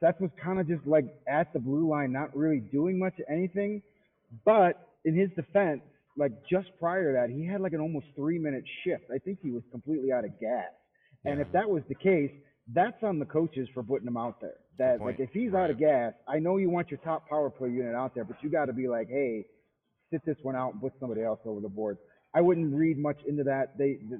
[0.00, 3.80] Seth was kind of just like at the blue line, not really doing much anything.
[4.44, 5.82] But in his defense,
[6.16, 9.04] like just prior to that, he had like an almost three minute shift.
[9.14, 10.70] I think he was completely out of gas.
[11.24, 12.30] And if that was the case,
[12.72, 14.56] that's on the coaches for putting him out there.
[14.78, 17.70] That like if he's out of gas, I know you want your top power play
[17.70, 19.46] unit out there, but you got to be like, hey,
[20.10, 21.98] sit this one out and put somebody else over the board.
[22.34, 23.78] I wouldn't read much into that.
[23.78, 24.18] They the,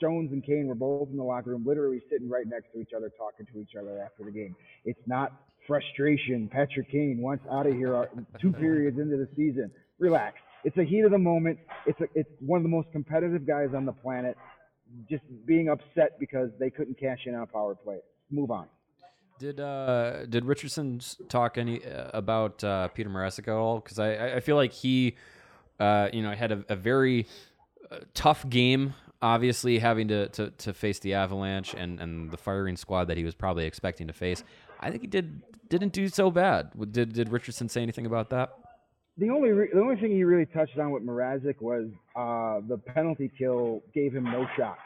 [0.00, 2.90] Jones and Kane were both in the locker room, literally sitting right next to each
[2.96, 4.56] other, talking to each other after the game.
[4.84, 5.32] It's not
[5.66, 6.48] frustration.
[6.52, 8.06] Patrick Kane wants out of here uh,
[8.40, 9.70] two periods into the season.
[10.02, 10.36] Relax.
[10.64, 11.58] It's a heat of the moment.
[11.86, 14.36] It's a, it's one of the most competitive guys on the planet.
[15.08, 17.98] Just being upset because they couldn't cash in on a power play.
[18.30, 18.66] Move on.
[19.38, 23.80] Did uh did Richardson talk any uh, about uh, Peter Mrazek at all?
[23.80, 25.16] Because I I- feel like he
[25.80, 27.26] Uh, you know, had a, a very
[27.90, 28.94] uh, tough game.
[29.20, 33.24] Obviously, having to, to, to face the Avalanche and, and the firing squad that he
[33.24, 34.44] was probably expecting to face.
[34.80, 36.70] I think he did didn't do so bad.
[36.92, 38.48] Did did Richardson say anything about that?
[39.18, 42.78] The only re- the only thing he really touched on with Mrazek was uh, the
[42.78, 44.78] penalty kill gave him no shot.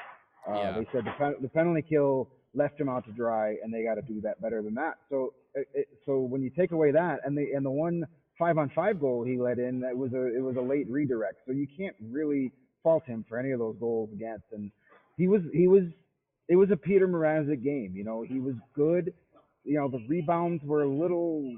[0.49, 0.73] Uh, Yeah.
[0.79, 3.95] They said the, pen- the penalty kill left him out to dry, and they got
[3.95, 4.95] to do that better than that.
[5.11, 8.05] So it, it, so when you take away that, and the and the one
[8.39, 11.39] five on five goal he let in, that was a it was a late redirect.
[11.47, 14.45] So you can't really fault him for any of those goals against.
[14.53, 14.71] And
[15.17, 15.85] he was he was
[16.49, 17.93] it was a Peter Mrazek game.
[17.95, 19.13] You know he was good.
[19.65, 21.57] You know the rebounds were a little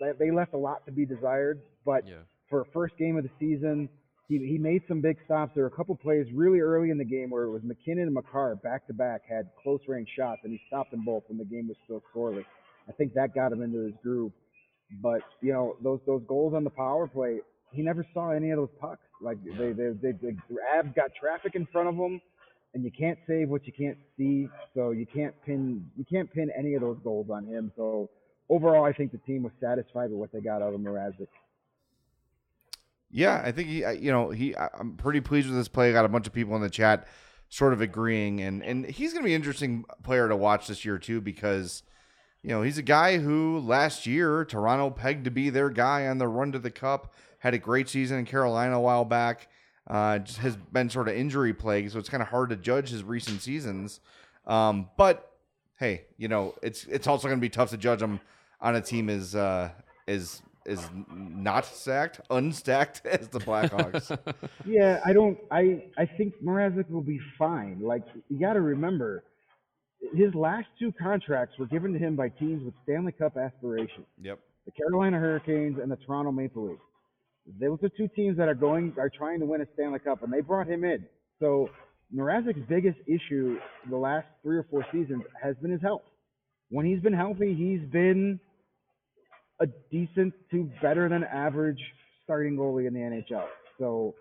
[0.00, 2.22] they, they left a lot to be desired, but Yeah.
[2.48, 3.88] for a first game of the season,
[4.28, 5.52] he, he made some big stops.
[5.54, 8.14] There were a couple plays really early in the game where it was MacKinnon and
[8.14, 11.44] Makar back to back had close range shots, and he stopped them both when the
[11.44, 12.44] game was still scoreless.
[12.88, 14.32] I think that got him into his groove.
[15.02, 17.38] But you know those those goals on the power play,
[17.72, 19.02] he never saw any of those pucks.
[19.20, 22.20] Like they, they they they the Avs got traffic in front of them,
[22.74, 24.48] and you can't save what you can't see.
[24.74, 27.70] So you can't pin you can't pin any of those goals on him.
[27.76, 28.10] So
[28.50, 31.28] overall, I think the team was satisfied with what they got out of Mrazek.
[33.10, 34.54] Yeah, I think he, you know, he.
[34.56, 35.88] I'm pretty pleased with this play.
[35.88, 37.08] I got a bunch of people in the chat
[37.48, 40.84] sort of agreeing, and and he's going to be an interesting player to watch this
[40.84, 41.82] year too because,
[42.42, 46.18] you know, he's a guy who last year Toronto pegged to be their guy on
[46.18, 47.14] the run to the cup.
[47.40, 49.48] Had a great season in Carolina a while back.
[49.88, 52.90] Uh, just has been sort of injury plagued, so it's kind of hard to judge
[52.90, 53.98] his recent seasons.
[54.46, 55.32] Um, but
[55.80, 58.20] hey, you know, it's it's also going to be tough to judge him
[58.60, 59.70] on a team as uh,
[60.06, 64.16] as is not stacked, unstacked as the Blackhawks.
[64.64, 65.38] Yeah, I don't.
[65.50, 67.80] I I think Mrazek will be fine.
[67.82, 69.24] Like you got to remember,
[70.14, 74.38] his last two contracts were given to him by teams with Stanley Cup aspirations: yep.
[74.66, 76.80] the Carolina Hurricanes and the Toronto Maple Leafs.
[77.58, 80.32] Those are two teams that are going are trying to win a Stanley Cup, and
[80.32, 81.04] they brought him in.
[81.40, 81.70] So
[82.14, 86.02] Mrazek's biggest issue the last three or four seasons has been his health.
[86.68, 88.38] When he's been healthy, he's been
[89.60, 91.80] a decent to better than average
[92.24, 93.46] starting goalie in the NHL.
[93.78, 94.14] So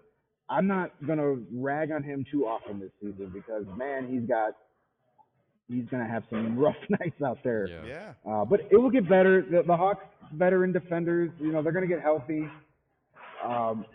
[0.50, 4.54] I'm not gonna rag on him too often this season because man, he's got
[5.68, 7.68] he's gonna have some rough nights out there.
[7.68, 8.14] Yeah.
[8.26, 8.32] Yeah.
[8.32, 9.42] Uh, but it will get better.
[9.42, 12.48] The, the Hawks veteran defenders, you know, they're gonna get healthy.
[13.46, 13.86] Um,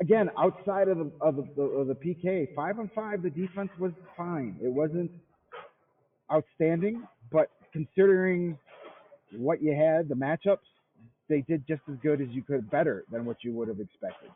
[0.00, 3.92] again, outside of the of the, of the PK, five on five, the defense was
[4.16, 4.56] fine.
[4.62, 5.10] It wasn't
[6.32, 8.56] outstanding, but considering
[9.36, 10.58] what you had, the matchups,
[11.30, 14.28] they did just as good as you could, better than what you would have expected.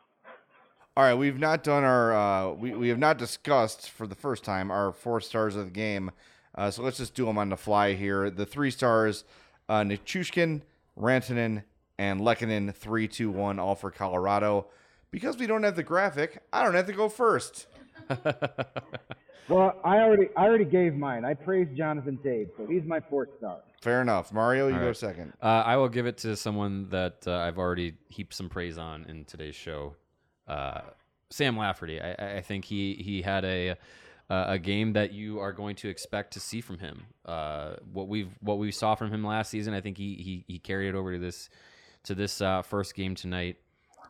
[0.97, 4.43] All right, we've not done our uh, we we have not discussed for the first
[4.43, 6.09] time our four stars of the game.
[6.55, 8.29] Uh, so let's just do them on the fly here.
[8.29, 9.25] The three stars:
[9.69, 10.61] uh, Nichushkin,
[10.97, 11.63] Rantanen,
[11.99, 12.73] and Lehkonen.
[12.73, 14.67] Three, two, one, all for Colorado.
[15.11, 17.67] Because we don't have the graphic, I don't have to go first.
[19.47, 21.23] Well, I already I already gave mine.
[21.23, 23.59] I praised Jonathan Toews, so he's my fourth star.
[23.85, 24.33] Fair enough.
[24.33, 24.97] Mario, you All go right.
[24.97, 25.33] second.
[25.39, 29.05] Uh, I will give it to someone that uh, I've already heaped some praise on
[29.05, 29.95] in today's show.
[30.47, 30.81] Uh,
[31.29, 32.01] Sam Lafferty.
[32.01, 33.75] I- I, I think he he had a
[34.27, 37.05] uh, a game that you are going to expect to see from him.
[37.27, 40.57] Uh, what we've what we saw from him last season, I think he he, he
[40.57, 41.49] carried it over to this
[42.05, 43.57] to this uh, first game tonight.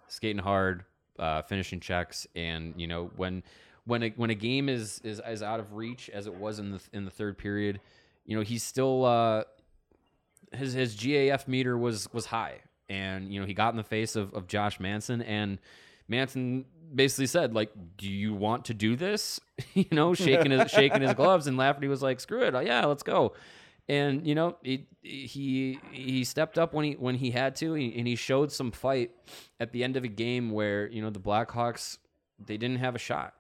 [0.08, 0.86] Skating hard,
[1.20, 3.44] uh, finishing checks, and you know when
[3.84, 6.72] when a, when a game is, is is out of reach as it was in
[6.72, 7.82] the in the third period,
[8.26, 9.44] you know he's still uh,
[10.54, 14.16] his his GAF meter was was high, and you know he got in the face
[14.16, 15.60] of, of Josh Manson, and
[16.08, 19.40] Manson basically said like, "Do you want to do this?"
[19.74, 22.86] you know, shaking his shaking his gloves, and Lafferty was like, "Screw it, uh, yeah,
[22.86, 23.34] let's go."
[23.88, 28.08] And you know, he he he stepped up when he when he had to, and
[28.08, 29.12] he showed some fight
[29.60, 31.98] at the end of a game where you know the Blackhawks
[32.44, 33.36] they didn't have a shot,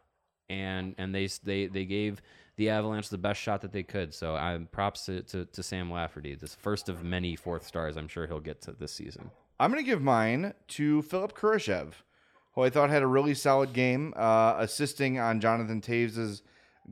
[0.50, 2.22] and and they they they gave
[2.58, 4.13] the Avalanche the best shot that they could.
[4.13, 8.08] So I'm props to, to, to Sam Lafferty, this first of many fourth stars I'm
[8.08, 9.32] sure he'll get to this season.
[9.60, 11.94] I'm going to give mine to Philip Kurashev,
[12.54, 16.41] who I thought had a really solid game, uh, assisting on Jonathan Toews'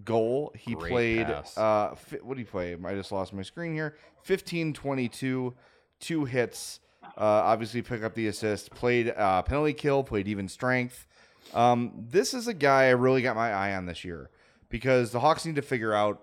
[0.04, 0.54] goal.
[0.58, 2.76] He Great played, uh, fi- what did he play?
[2.86, 3.96] I just lost my screen here.
[4.24, 5.54] 15 22,
[6.00, 6.80] two hits.
[7.18, 8.72] Uh, obviously, pick up the assist.
[8.72, 11.06] Played uh, penalty kill, played even strength.
[11.54, 14.30] Um, this is a guy I really got my eye on this year
[14.74, 16.20] because the Hawks need to figure out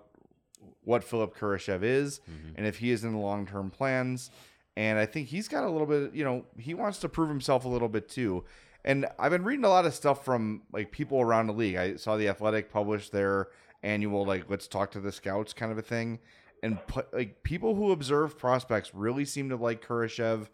[0.83, 2.49] what Philip Kurashev is mm-hmm.
[2.57, 4.29] and if he is in the long term plans.
[4.75, 7.63] And I think he's got a little bit, you know, he wants to prove himself
[7.63, 8.43] a little bit too.
[8.83, 11.77] And I've been reading a lot of stuff from like people around the league.
[11.77, 13.47] I saw the Athletic publish their
[13.83, 16.19] annual like let's talk to the scouts kind of a thing.
[16.61, 16.77] And
[17.13, 20.49] like people who observe prospects really seem to like Kurashev.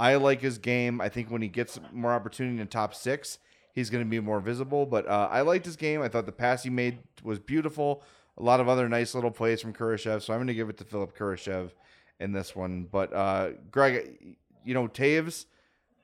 [0.00, 0.98] I like his game.
[0.98, 3.38] I think when he gets more opportunity in the top six,
[3.74, 4.86] he's going to be more visible.
[4.86, 6.00] But uh, I liked his game.
[6.00, 8.02] I thought the pass he made was beautiful.
[8.38, 10.22] A lot of other nice little plays from Kurashev.
[10.22, 11.70] So I'm going to give it to Philip Kurashev
[12.18, 12.84] in this one.
[12.90, 15.46] But uh, Greg, you know, Toews,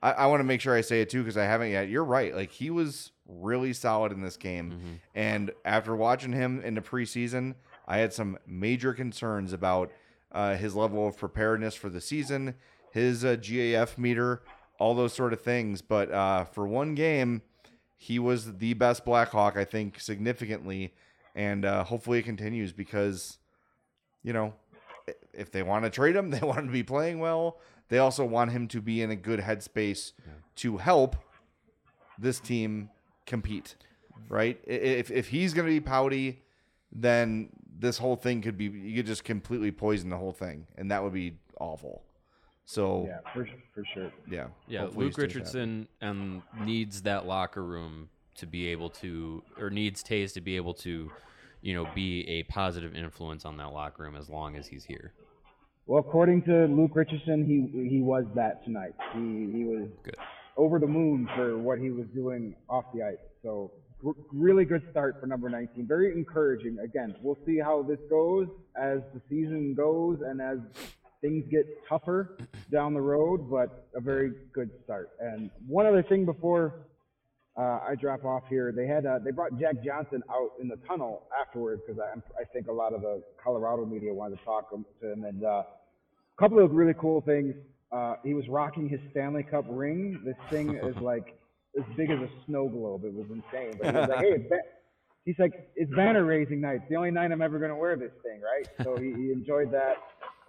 [0.01, 1.89] I, I want to make sure I say it too because I haven't yet.
[1.89, 2.35] You're right.
[2.35, 4.99] Like he was really solid in this game.
[5.15, 7.55] And after watching him in the preseason,
[7.87, 9.91] I had some major concerns about
[10.31, 12.55] uh, his level of preparedness for the season,
[12.91, 14.43] his uh, GAF meter,
[14.79, 15.81] all those sort of things.
[15.81, 17.41] But uh, for one game,
[18.01, 20.91] he was the best Blackhawk, I think, significantly.
[21.35, 23.37] And uh, hopefully it continues because,
[24.23, 24.55] you know,
[25.35, 27.59] if they want to trade him, they want him to be playing well.
[27.89, 30.13] They also want him to be in a good headspace
[30.55, 31.15] to help
[32.17, 32.89] this team
[33.27, 33.75] compete,
[34.29, 34.59] right?
[34.65, 36.41] If, if he's going to be pouty,
[36.91, 40.89] then this whole thing could be, you could just completely poison the whole thing, and
[40.89, 42.01] that would be awful.
[42.71, 43.45] So, Yeah, for
[43.75, 44.11] for sure.
[44.29, 44.47] yeah.
[44.65, 45.33] Yeah, hopefully Luke he happy.
[45.33, 50.55] Richardson um, needs that locker room to be able to, or needs Toews to be
[50.55, 51.11] able to,
[51.61, 55.11] you know, be a positive influence on that locker room as long as he's here.
[55.85, 58.93] Well, according to Luke Richardson, he he was that tonight.
[59.15, 59.19] He
[59.51, 60.15] he was Good.
[60.55, 63.17] over the moon for what he was doing off the ice.
[63.43, 63.73] So
[64.31, 65.87] really good start for number 19.
[65.87, 66.77] Very encouraging.
[66.79, 68.47] Again, we'll see how this goes
[68.77, 70.59] as the season goes and as
[71.21, 72.37] things get tougher
[72.71, 73.49] down the road.
[73.49, 75.11] But a very good start.
[75.19, 76.87] And one other thing before
[77.57, 78.71] uh, I drop off here.
[78.71, 82.45] They had uh, they brought Jack Johnson out in the tunnel afterwards because I, I
[82.53, 84.75] think a lot of the Colorado media wanted to talk to
[85.11, 85.23] him.
[85.23, 85.65] And uh, a
[86.39, 87.55] couple of really cool things.
[87.91, 90.21] Uh, he was rocking his Stanley Cup ring.
[90.23, 91.37] This thing is like
[91.77, 93.03] as big as a snow globe.
[93.03, 93.77] It was insane.
[93.77, 94.53] But he was like, hey, it's.
[95.25, 96.81] He's like, it's banner raising night.
[96.81, 98.67] It's the only night I'm ever going to wear this thing, right?
[98.83, 99.95] So he, he enjoyed that.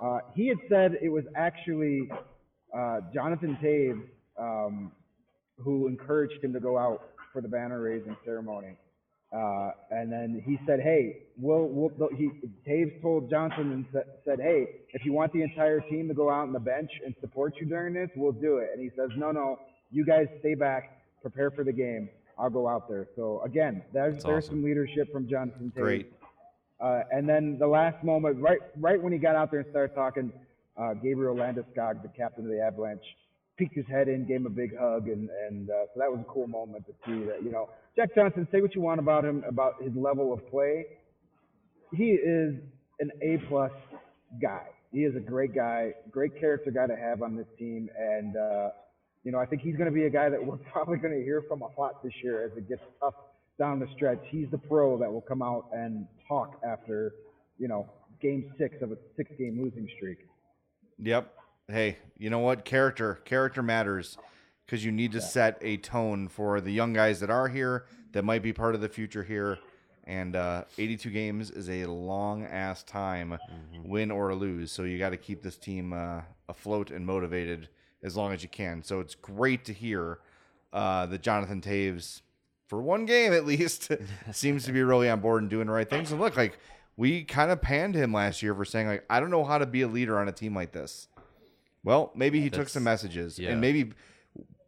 [0.03, 2.11] Uh, he had said it was actually
[2.77, 4.03] uh, Jonathan Toews.
[4.39, 4.93] Um,
[5.59, 7.03] who encouraged him to go out
[7.33, 8.77] for the banner raising ceremony.
[9.33, 12.29] Uh, and then he said, "Hey, we'll, we'll he
[12.69, 16.29] Toews told Johnson and sa- said, "Hey, if you want the entire team to go
[16.29, 19.09] out on the bench and support you during this, we'll do it." And he says,
[19.17, 19.59] "No, no,
[19.91, 22.11] you guys stay back, prepare for the game.
[22.39, 24.57] I'll go out there." So again, there's That's there's awesome.
[24.57, 25.83] some leadership from Johnson Toews.
[25.83, 26.13] Great.
[26.81, 29.95] Uh, and then the last moment, right right when he got out there and started
[29.95, 30.33] talking,
[30.77, 33.05] uh, Gabriel Landeskog, the captain of the Avalanche,
[33.57, 36.21] peeked his head in, gave him a big hug, and and uh, so that was
[36.21, 37.43] a cool moment to see that.
[37.43, 40.87] You know, Jack Johnson, say what you want about him, about his level of play.
[41.95, 42.55] He is
[43.01, 43.71] an A plus
[44.41, 44.67] guy.
[44.91, 48.71] He is a great guy, great character guy to have on this team, and uh,
[49.25, 51.23] you know, I think he's going to be a guy that we're probably going to
[51.23, 53.15] hear from a lot this year as it gets tough
[53.59, 54.21] down the stretch.
[54.29, 57.13] He's the pro that will come out and talk after,
[57.59, 57.89] you know,
[58.21, 60.19] game six of a six game losing streak.
[60.99, 61.33] Yep.
[61.69, 62.65] Hey, you know what?
[62.65, 64.17] Character, character matters
[64.67, 68.25] because you need to set a tone for the young guys that are here that
[68.25, 69.59] might be part of the future here.
[70.05, 73.39] And uh, 82 games is a long ass time,
[73.85, 74.73] win or lose.
[74.73, 77.69] So you got to keep this team uh, afloat and motivated
[78.03, 78.83] as long as you can.
[78.83, 80.19] So it's great to hear
[80.73, 82.23] uh, that Jonathan Toews,
[82.67, 83.91] for one game at least,
[84.33, 86.13] seems to be really on board and doing the right things.
[86.13, 86.59] And look, like
[86.97, 89.67] we kind of panned him last year for saying like I don't know how to
[89.67, 91.09] be a leader on a team like this.
[91.85, 93.51] Well, maybe he took some messages, yeah.
[93.51, 93.93] and maybe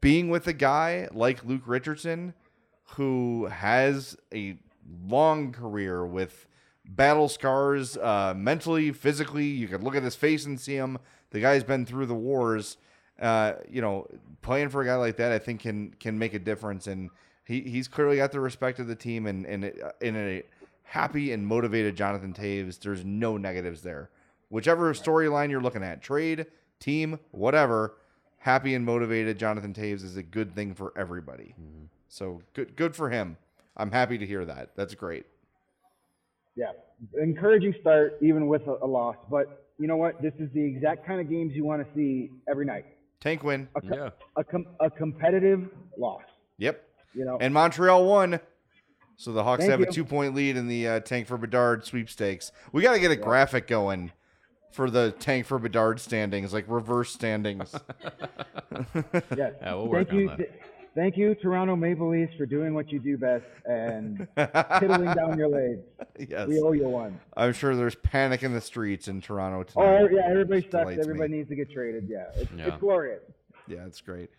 [0.01, 2.35] being with a guy like Luke Richardson,
[2.97, 4.59] who has a
[5.07, 6.49] long career with
[6.85, 9.47] battle scars, uh, mentally, physically.
[9.47, 10.99] You could look at his face and see him.
[11.31, 12.77] The guy's been through the wars.
[13.21, 14.07] Uh, you know,
[14.43, 17.11] playing for a guy like that, I think can can make a difference, and
[17.45, 20.43] he, he's clearly got the respect of the team, and and in a
[20.83, 24.11] happy and motivated Jonathan Toews, there's no negatives there.
[24.49, 26.47] Whichever storyline you're looking at, trade,
[26.79, 27.97] team, whatever,
[28.39, 31.55] happy and motivated Jonathan Toews is a good thing for everybody.
[32.09, 33.37] So good good for him.
[33.77, 34.71] I'm happy to hear that.
[34.77, 35.27] That's great.
[36.57, 36.73] Yeah,
[37.21, 39.17] encouraging start even with a, a loss.
[39.29, 40.23] But you know what?
[40.23, 42.87] This is the exact kind of games you want to see every night.
[43.25, 43.67] Tank win.
[43.75, 44.11] A, co- Yeah.
[44.37, 46.23] a, com- a competitive loss.
[46.59, 46.85] Yep.
[47.15, 48.39] You know, And Montreal won.
[49.17, 49.87] So the Hawks Thank have you.
[49.87, 52.53] a two point lead in the uh, Tank for Bedard sweepstakes.
[52.73, 54.13] We got to get a graphic going
[54.73, 57.75] for the Tank for Bedard standings, like reverse standings.
[58.75, 58.89] yes.
[59.37, 60.41] Yeah, we'll thank work on you, that.
[60.95, 65.37] Th- thank you, Toronto Maple Leafs, for doing what you do best and piddling down
[65.39, 65.83] your legs.
[66.29, 66.49] yes.
[66.49, 67.21] We owe you one.
[67.37, 69.85] I'm sure there's panic in the streets in Toronto tonight.
[69.85, 70.23] Oh tonight.
[70.25, 70.93] yeah, everybody sucks.
[70.99, 71.39] Everybody me.
[71.39, 72.07] needs to get traded.
[72.09, 72.69] Yeah, it's, Yeah.
[72.69, 73.23] it's glorious.
[73.67, 74.31] Yeah, it's great.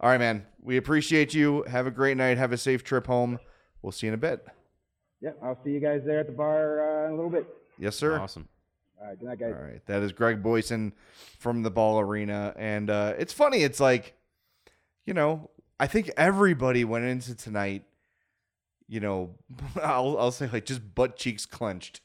[0.00, 0.46] All right, man.
[0.62, 1.62] We appreciate you.
[1.64, 2.38] Have a great night.
[2.38, 3.38] Have a safe trip home.
[3.82, 4.46] We'll see you in a bit.
[5.20, 7.46] Yeah, I'll see you guys there at the bar uh, in a little bit.
[7.78, 8.18] Yes, sir.
[8.18, 8.48] Awesome.
[9.00, 9.54] All right, good night, guys.
[9.54, 9.84] All right.
[9.86, 10.92] That is Greg Boysen
[11.38, 12.54] from the Ball Arena.
[12.56, 13.62] And uh, it's funny.
[13.62, 14.14] It's like,
[15.04, 15.50] you know,
[15.80, 17.84] I think everybody went into tonight,
[18.86, 19.34] you know,
[19.82, 22.00] I'll I'll say like just butt cheeks clenched.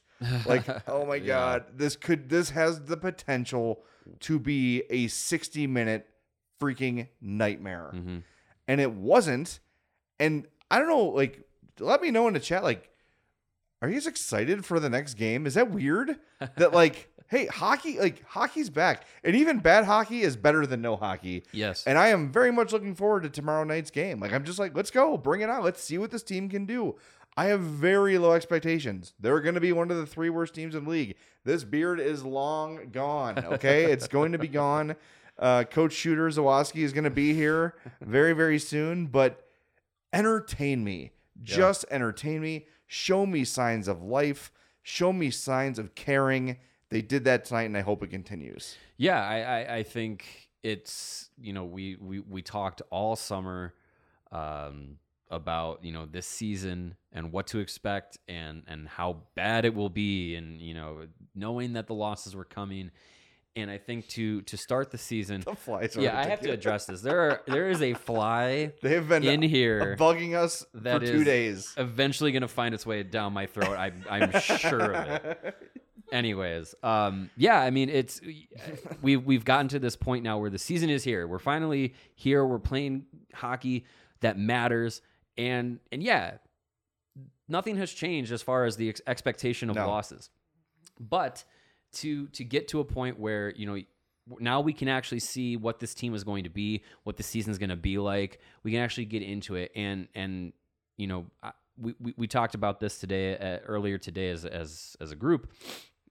[0.46, 3.82] Like, oh my god, this could this has the potential
[4.20, 6.08] to be a 60 minute
[6.60, 7.90] freaking nightmare.
[7.94, 8.18] Mm-hmm.
[8.66, 9.60] And it wasn't.
[10.18, 11.42] And I don't know, like
[11.78, 12.90] let me know in the chat like
[13.82, 15.46] are you guys excited for the next game?
[15.46, 16.16] Is that weird?
[16.56, 20.96] That like, hey, hockey, like hockey's back, and even bad hockey is better than no
[20.96, 21.44] hockey.
[21.52, 21.84] Yes.
[21.86, 24.20] and I am very much looking forward to tomorrow night's game.
[24.20, 26.66] Like, I'm just like, let's go, bring it on, let's see what this team can
[26.66, 26.96] do.
[27.36, 29.12] I have very low expectations.
[29.20, 31.16] They're going to be one of the three worst teams in the league.
[31.44, 33.44] This beard is long gone.
[33.44, 34.96] Okay, it's going to be gone.
[35.38, 39.46] Uh, Coach Shooter Zawoski is going to be here very, very soon, but
[40.14, 41.12] entertain me.
[41.42, 42.66] Just entertain me.
[42.86, 44.50] Show me signs of life.
[44.82, 46.56] Show me signs of caring.
[46.90, 48.76] They did that tonight, and I hope it continues.
[48.96, 53.74] Yeah, I, I, I think it's you know we we we talked all summer
[54.32, 54.98] um,
[55.30, 59.88] about you know this season and what to expect and and how bad it will
[59.90, 62.90] be and you know knowing that the losses were coming.
[63.58, 66.84] And I think to to start the season, The flies yeah, I have to address
[66.84, 67.00] this.
[67.00, 71.06] There are there is a fly They have been in here bugging us that for
[71.06, 71.74] two is days.
[71.78, 73.78] eventually going to find its way down my throat.
[73.78, 75.56] I, I'm sure of it.
[76.12, 78.20] Anyways, um, yeah, I mean, it's
[79.02, 81.26] we we've gotten to this point now where the season is here.
[81.26, 82.44] We're finally here.
[82.46, 83.86] We're playing hockey
[84.20, 85.02] that matters,
[85.36, 86.34] and and yeah,
[87.48, 89.88] nothing has changed as far as the ex- expectation of No.
[89.88, 90.30] losses.
[91.00, 91.44] But
[91.94, 93.78] to to get to a point where you know
[94.40, 97.58] now we can actually see what this team is going to be, what the season's
[97.58, 98.40] going to be like.
[98.62, 100.52] We can actually get into it, and and
[100.96, 101.26] you know
[101.78, 105.52] we, we we talked about this today uh, earlier today as as as a group.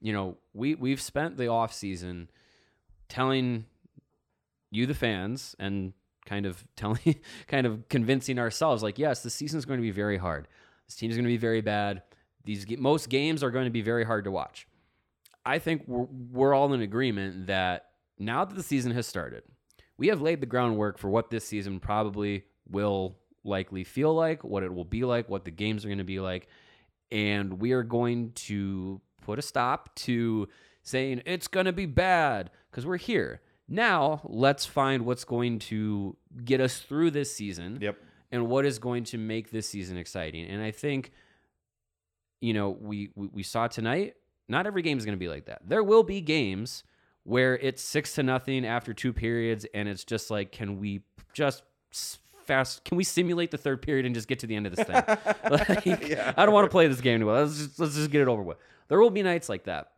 [0.00, 2.30] You know we we've spent the off season
[3.08, 3.66] telling
[4.70, 5.92] you the fans and
[6.24, 7.16] kind of telling
[7.46, 10.48] kind of convincing ourselves like yes the season's going to be very hard.
[10.86, 12.02] This team's going to be very bad.
[12.44, 14.68] These most games are going to be very hard to watch.
[15.44, 19.42] I think we're, we're all in agreement that now that the season has started
[19.98, 24.62] we have laid the groundwork for what this season probably will likely feel like what
[24.62, 26.48] it will be like what the games are going to be like
[27.12, 30.48] and we are going to put a stop to
[30.82, 33.40] saying it's going to be bad because we're here.
[33.68, 37.78] Now, let's find what's going to get us through this season.
[37.80, 37.98] Yep.
[38.30, 40.46] And what is going to make this season exciting.
[40.46, 41.12] And I think
[42.40, 44.14] you know, we we, we saw tonight,
[44.48, 45.62] not every game is going to be like that.
[45.66, 46.84] There will be games
[47.24, 51.00] where it's 6 to nothing after two periods and it's just like can we
[51.32, 51.64] just
[52.46, 52.84] fast.
[52.84, 55.02] Can we simulate the third period and just get to the end of this thing?
[55.50, 55.86] Like,
[56.36, 57.40] i don't want to play this game anymore.
[57.40, 58.58] Let's just, let's just get it over with.
[58.88, 59.92] There will be nights like that.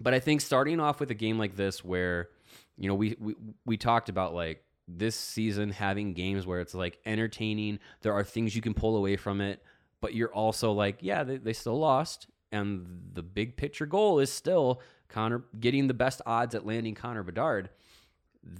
[0.00, 2.28] But I think starting off with a game like this, where
[2.76, 6.98] you know we we we talked about like this season having games where it's like
[7.06, 7.78] entertaining.
[8.02, 9.62] There are things you can pull away from it,
[10.00, 14.32] but you're also like, yeah, they, they still lost, and the big picture goal is
[14.32, 17.70] still Connor getting the best odds at landing Connor Bedard.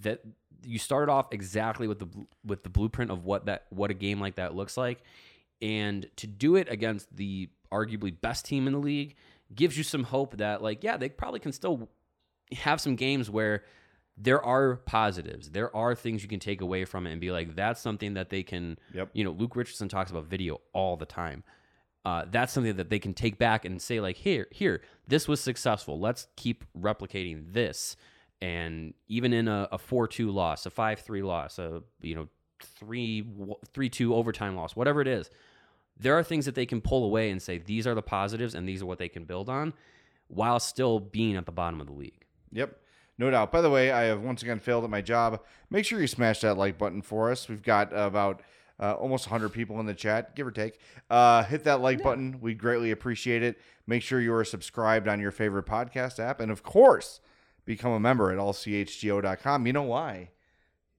[0.02, 0.20] That
[0.64, 2.08] you started off exactly with the
[2.44, 5.00] with the blueprint of what that what a game like that looks like,
[5.60, 9.14] and to do it against the arguably best team in the league
[9.54, 11.88] gives you some hope that like yeah they probably can still
[12.52, 13.64] have some games where
[14.18, 15.50] there are positives.
[15.50, 18.28] There are things you can take away from it and be like that's something that
[18.28, 19.10] they can Yep.
[19.14, 21.44] you know luke richardson talks about video all the time.
[22.04, 25.40] Uh, that's something that they can take back and say like here here this was
[25.40, 25.98] successful.
[25.98, 27.96] Let's keep replicating this
[28.42, 32.28] and even in a, a 4-2 loss a 5-3 loss a you know
[32.60, 33.24] 3
[33.74, 35.30] 3-2 overtime loss whatever it is
[35.98, 38.68] there are things that they can pull away and say these are the positives and
[38.68, 39.72] these are what they can build on
[40.28, 42.22] while still being at the bottom of the league
[42.52, 42.78] Yep.
[43.18, 43.52] No doubt.
[43.52, 45.42] By the way, I have once again failed at my job.
[45.70, 47.48] Make sure you smash that like button for us.
[47.48, 48.42] We've got about
[48.80, 50.78] uh, almost 100 people in the chat, give or take.
[51.10, 52.40] Uh, hit that like button.
[52.40, 53.58] We'd greatly appreciate it.
[53.86, 56.40] Make sure you are subscribed on your favorite podcast app.
[56.40, 57.20] And of course,
[57.64, 59.66] become a member at allchgo.com.
[59.66, 60.30] You know why?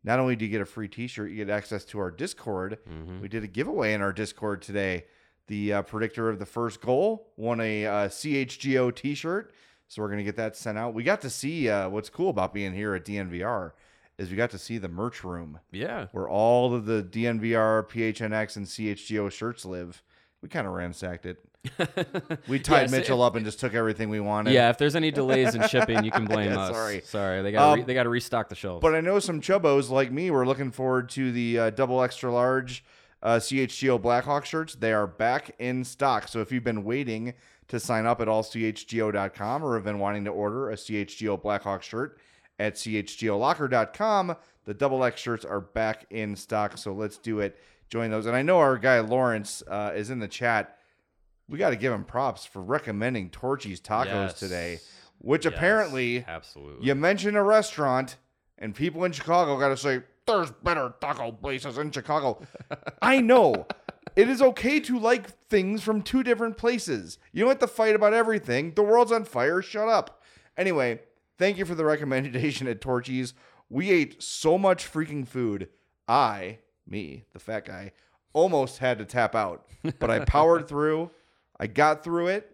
[0.03, 2.79] Not only do you get a free t shirt, you get access to our Discord.
[3.21, 5.05] We did a giveaway in our Discord today.
[5.47, 9.53] The uh, predictor of the first goal won a uh, CHGO t shirt.
[9.87, 10.93] So we're going to get that sent out.
[10.93, 13.71] We got to see uh, what's cool about being here at DNVR
[14.17, 18.55] is we got to see the merch room yeah where all of the DNVR, PHNX,
[18.55, 20.03] and CHGO shirts live.
[20.41, 21.39] We kind of ransacked it.
[22.47, 24.53] We tied Mitchell up and just took everything we wanted.
[24.53, 27.01] yeah if there's any delays in shipping you can blame Yeah, us sorry.
[27.05, 29.89] sorry they got Um, they got to restock the shelves But I know some chubbos
[29.89, 32.83] like me were looking forward to the uh, double extra large
[33.21, 34.75] uh, CHGO Blackhawk shirts.
[34.75, 36.27] They are back in stock.
[36.27, 37.33] So if you've been waiting
[37.69, 42.19] to sign up at allchgo.com or have been wanting to order a CHGO Blackhawk shirt
[42.59, 44.35] at chgolocker.com.
[44.65, 47.57] The double X shirts are back in stock, so let's do it.
[47.89, 48.25] Join those.
[48.25, 50.77] And I know our guy Lawrence uh, is in the chat.
[51.53, 54.39] We got to give him props for recommending Torchy's Tacos Yes.
[54.39, 54.79] today,
[55.19, 56.83] which Yes, apparently absolutely.
[56.83, 58.17] you mention a restaurant
[58.57, 62.41] and people in Chicago got to say, there's better taco places in Chicago.
[63.03, 63.67] I know.
[64.15, 67.19] It is okay to like things from two different places.
[67.31, 68.73] You don't have to fight about everything.
[68.73, 69.61] The world's on fire.
[69.61, 70.23] Shut up.
[70.57, 71.01] Anyway,
[71.37, 73.35] thank you for the recommendation at Torchy's.
[73.69, 75.69] We ate so much freaking food.
[76.07, 77.91] I, me, the fat guy,
[78.33, 79.67] almost had to tap out,
[79.99, 81.11] but I powered through.
[81.63, 82.51] I got through it.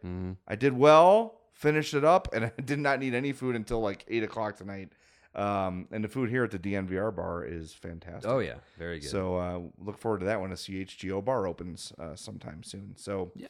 [0.47, 4.05] I did well, finished it up, and I did not need any food until like
[4.07, 4.89] eight o'clock tonight.
[5.35, 8.29] Um, and the food here at the DNVR bar is fantastic.
[8.29, 9.09] Oh yeah, very good.
[9.09, 12.95] So uh, look forward to that when a CHGO bar opens uh, sometime soon.
[12.97, 13.47] So yeah.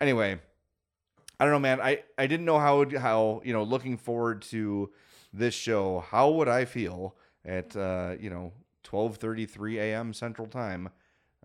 [0.00, 0.38] Anyway,
[1.40, 1.80] I don't know, man.
[1.80, 4.90] I, I didn't know how how you know looking forward to
[5.32, 6.00] this show.
[6.00, 8.52] How would I feel at uh, you know
[8.82, 10.12] twelve thirty three a.m.
[10.12, 10.90] Central Time?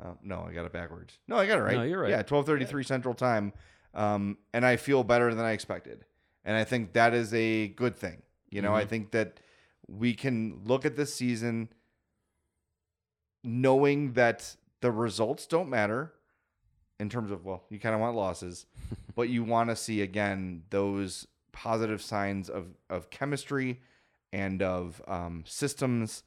[0.01, 1.17] Uh, no, I got it backwards.
[1.27, 1.77] No, I got it right.
[1.77, 2.09] No, you're right.
[2.09, 3.53] Yeah, twelve thirty three Central Time.
[3.93, 6.05] Um, and I feel better than I expected,
[6.43, 8.23] and I think that is a good thing.
[8.49, 9.39] You know, I think that
[9.87, 11.69] we can look at this season
[13.43, 16.13] knowing that the results don't matter
[16.99, 18.65] in terms of well you kind of want losses
[19.15, 23.81] but you want to see again those positive signs of of chemistry
[24.31, 26.23] and of um, systems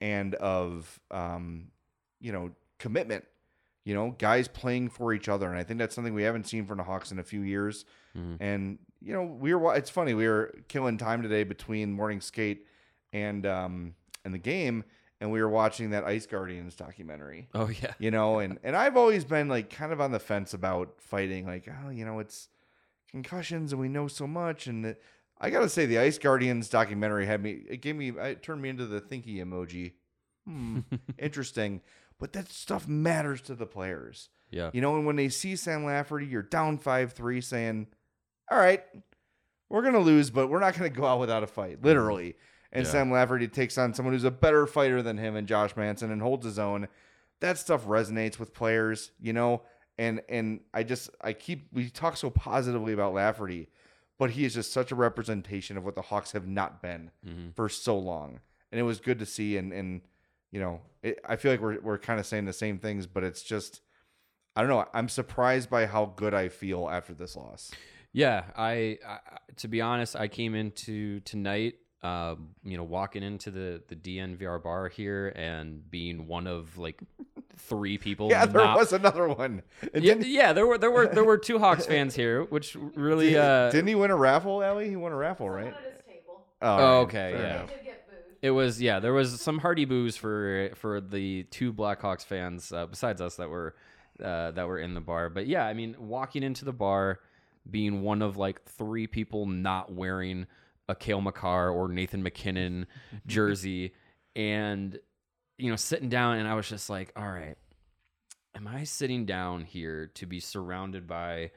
[0.00, 1.68] and of um,
[2.20, 2.50] you know
[2.82, 3.24] commitment
[3.84, 5.48] you know guys playing for each other.
[5.48, 7.84] And i think that's something we haven't seen from the hawks in a few years.
[8.40, 12.66] And you know we were it's funny we were killing time today between morning skate
[13.12, 14.84] and um and the game
[15.20, 17.48] and we were watching that ice guardians documentary.
[17.54, 20.54] Oh yeah, you know and and i've always been like kind of on the fence
[20.54, 22.48] about fighting like oh you know it's
[23.10, 24.66] concussions and we know so much.
[24.66, 24.96] And the,
[25.40, 28.68] i gotta say the ice guardians documentary had me it gave me it turned me
[28.68, 29.92] into the thinky emoji.
[30.46, 30.80] Hmm
[31.18, 31.80] interesting
[32.22, 34.70] but that stuff matters to the players yeah.
[34.72, 37.86] you know and when they see sam lafferty you're down 5-3 saying
[38.50, 38.82] all right
[39.68, 41.86] we're gonna lose but we're not gonna go out without a fight mm-hmm.
[41.86, 42.36] literally
[42.72, 42.92] and Yeah.
[42.92, 46.22] sam lafferty takes on someone who's a better fighter than him and josh manson and
[46.22, 46.88] holds his own
[47.42, 49.62] that stuff resonates with players, you know.
[49.98, 53.68] And and I just I keep we talk so positively about Lafferty,
[54.18, 57.50] but he is just such a representation of what the Hawks have not been mm-hmm.
[57.54, 58.40] for so long.
[58.70, 59.58] And it was good to see.
[59.58, 60.00] And and
[60.52, 63.24] you know, it, I feel like we're we're kind of saying the same things, but
[63.24, 63.80] it's just
[64.54, 64.84] I don't know.
[64.94, 67.72] I'm surprised by how good I feel after this loss.
[68.12, 69.18] Yeah, I, I
[69.56, 74.62] to be honest, I came into tonight, uh, you know, walking into the the DNVR
[74.62, 77.00] bar here and being one of like
[77.56, 78.28] three people.
[78.30, 79.62] Yeah, there not- was another one.
[79.94, 83.36] Yeah, yeah, there were there were there were two Hawks fans here, which really.
[83.38, 84.90] Uh, didn't he win a raffle, Ellie?
[84.90, 85.68] He won a raffle, right?
[85.68, 86.42] at his table.
[86.60, 87.91] Oh, Oh, okay, Fair yeah.
[88.42, 88.98] It was yeah.
[88.98, 93.48] There was some hearty boos for for the two Blackhawks fans uh, besides us that
[93.48, 93.76] were
[94.22, 95.30] uh, that were in the bar.
[95.30, 97.20] But yeah, I mean, walking into the bar,
[97.70, 100.46] being one of like three people not wearing
[100.88, 102.86] a Cale Makar or Nathan MacKinnon
[103.26, 103.94] jersey,
[104.34, 104.98] and
[105.56, 107.56] you know, sitting down, and I was just like, all right,
[108.56, 111.52] am I sitting down here to be surrounded by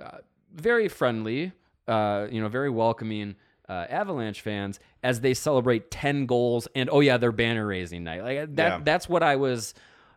[0.00, 0.18] uh,
[0.52, 1.52] very friendly,
[1.86, 3.36] uh, you know, very welcoming
[3.68, 8.22] uh, Avalanche fans as they celebrate 10 goals and oh yeah, they're banner raising night.
[8.22, 8.80] Like that Yeah.
[8.84, 9.74] that's what I was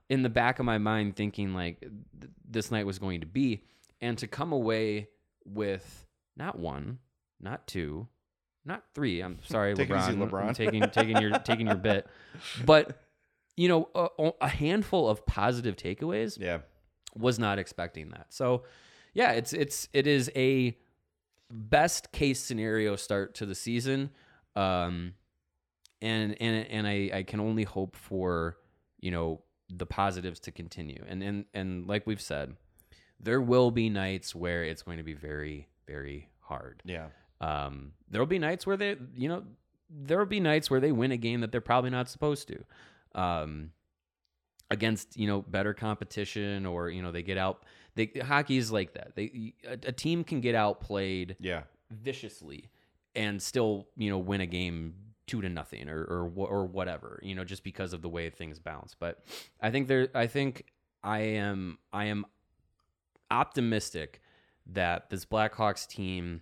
[0.10, 3.64] in the back of my mind thinking like th- this night was going to be
[4.02, 5.08] and to come away
[5.46, 7.00] with not one,
[7.40, 8.08] not two,
[8.66, 9.22] not three.
[9.22, 10.10] I'm sorry, LeBron.
[10.10, 10.48] easy, LeBron.
[10.50, 12.08] I'm taking taking your taking your bit.
[12.66, 13.02] But
[13.56, 16.60] you know, a, a handful of positive takeaways Yeah.
[17.16, 18.28] was not expecting that.
[18.30, 18.64] So,
[19.14, 20.78] yeah, it's it's it is a
[21.50, 24.10] best case scenario start to the season,
[24.56, 25.14] um,
[26.02, 28.58] and and and I I can only hope for
[29.00, 31.04] you know the positives to continue.
[31.08, 32.56] And and and like we've said,
[33.20, 36.82] there will be nights where it's going to be very very hard.
[36.86, 37.08] Yeah.
[37.40, 39.44] Um, there will be nights where they, you know,
[39.90, 42.64] there will be nights where they win a game that they're probably not supposed to,
[43.20, 43.72] um,
[44.70, 47.64] against you know better competition or you know they get out.
[47.98, 49.16] They hockey is like that.
[49.16, 51.64] They a, a team can get outplayed Yeah.
[51.92, 52.70] viciously
[53.16, 54.94] and still you know win a game
[55.26, 58.60] two to nothing or or or whatever you know just because of the way things
[58.60, 58.96] bounce.
[58.98, 59.26] But
[59.62, 60.66] I think there, I think
[61.04, 62.26] I am I am
[63.32, 64.22] optimistic
[64.68, 66.42] that this Blackhawks team,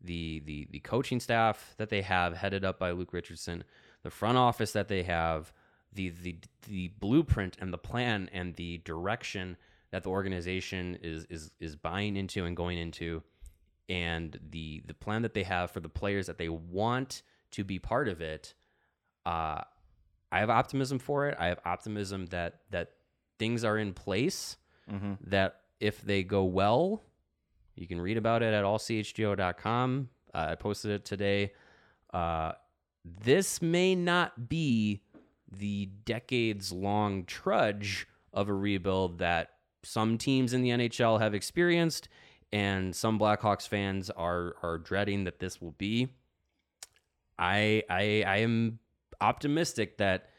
[0.00, 3.64] the the the coaching staff that they have headed up by Luke Richardson,
[4.02, 5.52] the front office that they have,
[5.92, 6.36] the the
[6.68, 9.56] the blueprint and the plan and the direction
[9.90, 13.22] that the organization is is is buying into and going into
[13.88, 17.22] and the the plan that they have for the players that they want
[17.52, 18.54] to be part of it,
[19.24, 19.62] uh,
[20.30, 21.36] I have optimism for it.
[21.38, 22.92] I have optimism that that
[23.38, 24.56] things are in place.
[25.24, 27.02] That if they go well,
[27.76, 30.08] you can read about it at allchgo.com.
[30.34, 31.52] Uh, I posted it today.
[32.12, 32.52] Uh,
[33.04, 35.02] this may not be
[35.50, 39.50] the decades long trudge of a rebuild that
[39.82, 42.08] some teams in the NHL have experienced
[42.52, 46.08] and some Blackhawks fans are are dreading that this will be.
[47.38, 48.78] I I I am
[49.20, 50.30] optimistic that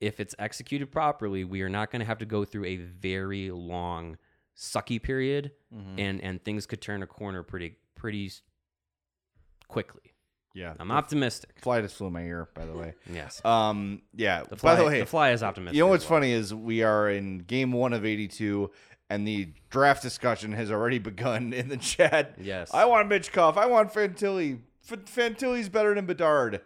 [0.00, 3.50] if it's executed properly, we are not going to have to go through a very
[3.50, 4.18] long
[4.56, 5.98] sucky period mm-hmm.
[5.98, 8.30] and and things could turn a corner pretty pretty
[9.68, 10.11] quickly.
[10.54, 10.74] Yeah.
[10.78, 11.50] I'm optimistic.
[11.60, 12.94] Fly just flew in my ear, by the way.
[13.12, 13.42] Yes.
[13.44, 14.42] Um, yeah.
[14.48, 15.76] The fly, by the way, the fly is optimistic.
[15.76, 16.18] You know what's well.
[16.20, 18.70] funny is we are in game one of 82,
[19.10, 22.34] and the draft discussion has already begun in the chat.
[22.40, 22.70] Yes.
[22.74, 23.56] I want Michkov.
[23.56, 24.60] I want Fantilli.
[24.90, 26.60] F- Fantilli's better than Bedard.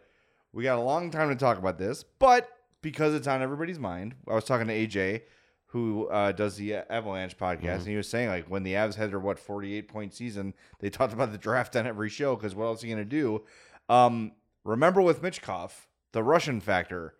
[0.52, 2.48] We got a long time to talk about this, but
[2.82, 5.22] because it's on everybody's mind, I was talking to AJ,
[5.66, 7.68] who uh, does the Avalanche podcast, Mm-hmm.
[7.80, 10.88] and he was saying like when the Avs had their what 48 point season, they
[10.88, 13.42] talked about the draft on every show because what else are you gonna do?
[13.88, 14.32] Um,
[14.64, 17.14] remember with Michkov, the Russian factor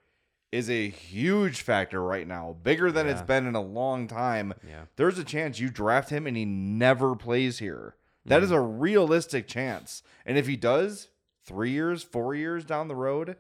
[0.53, 4.55] is a huge factor right now, bigger than it's been in a long time.
[4.67, 4.83] Yeah.
[4.97, 7.97] There's a chance you draft him and he never plays here.
[8.25, 10.03] That is a realistic chance.
[10.25, 11.09] And if he does,
[11.45, 13.37] three years, four years down the road,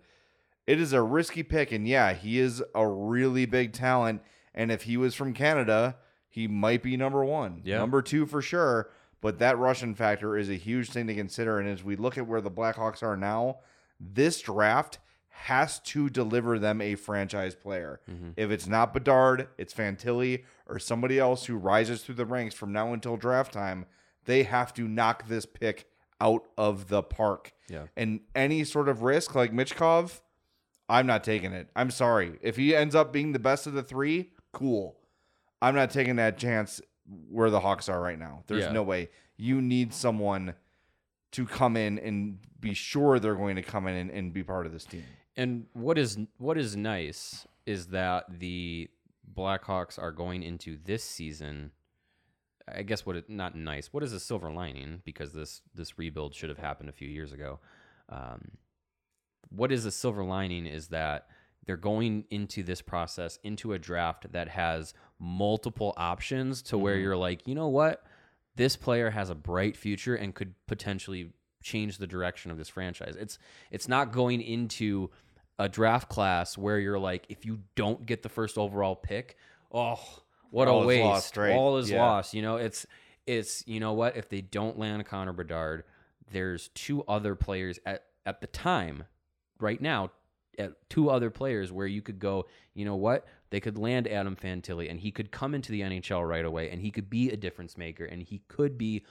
[0.66, 1.72] it is a risky pick.
[1.72, 4.22] And yeah, he is a really big talent.
[4.54, 5.96] And if he was from Canada,
[6.28, 7.62] he might be number one.
[7.64, 7.78] Yeah.
[7.78, 8.90] Number two for sure.
[9.26, 11.58] But that Russian factor is a huge thing to consider.
[11.58, 13.56] And as we look at where the Blackhawks are now,
[13.98, 15.00] this draft
[15.30, 18.00] has to deliver them a franchise player.
[18.08, 18.30] Mm-hmm.
[18.36, 22.70] If it's not Bedard, it's Fantilli or somebody else who rises through the ranks from
[22.70, 23.86] now until draft time.
[24.26, 25.88] They have to knock this pick
[26.20, 27.52] out of the park.
[27.68, 27.86] Yeah.
[27.96, 30.20] And any sort of risk like Michkov,
[30.88, 31.68] I'm not taking it.
[31.74, 32.38] I'm sorry.
[32.42, 35.00] If he ends up being the best of the three, cool.
[35.60, 36.80] I'm not taking that chance
[37.30, 38.42] where the Hawks are right now.
[38.46, 38.72] There's Yeah.
[38.72, 39.10] no way.
[39.36, 40.54] You need someone
[41.32, 44.66] to come in and be sure they're going to come in and, and be part
[44.66, 45.04] of this team.
[45.36, 48.88] And what is what is nice is that the
[49.34, 51.72] Blackhawks are going into this season.
[52.72, 53.92] I guess what it not nice.
[53.92, 55.02] What is a silver lining?
[55.04, 57.60] Because this this rebuild should have happened a few years ago.
[58.08, 58.52] Um,
[59.50, 61.28] what is a silver lining is that
[61.66, 67.02] they're going into this process into a draft that has multiple options to where mm-hmm.
[67.02, 68.04] you're like, you know what,
[68.54, 73.16] this player has a bright future and could potentially change the direction of this franchise.
[73.18, 73.38] It's
[73.70, 75.10] it's not going into
[75.58, 79.36] a draft class where you're like, if you don't get the first overall pick,
[79.72, 79.98] oh,
[80.50, 81.04] what All a waste!
[81.04, 81.54] lost, right?
[81.54, 82.02] All is Yeah.
[82.02, 82.34] lost.
[82.34, 82.86] You know, it's
[83.26, 84.16] it's you know what?
[84.16, 85.84] If they don't land Connor Bedard,
[86.30, 89.04] there's two other players at at the time,
[89.58, 90.10] right now,
[90.58, 92.46] at two other players where you could go.
[92.74, 93.26] You know what?
[93.50, 96.80] They could land Adam Fantilli, and he could come into the NHL right away, and
[96.80, 99.04] he could be a difference maker, and he could be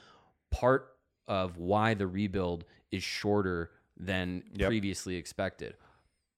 [0.50, 0.92] part
[1.26, 4.68] of why the rebuild is shorter than Yep.
[4.68, 5.74] previously expected.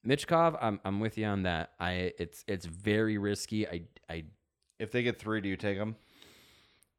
[0.06, 1.72] Michkov, I'm I'm with you on that.
[1.80, 3.66] I it's it's very risky.
[3.68, 4.24] I I
[4.78, 5.96] If they get three, do you take them?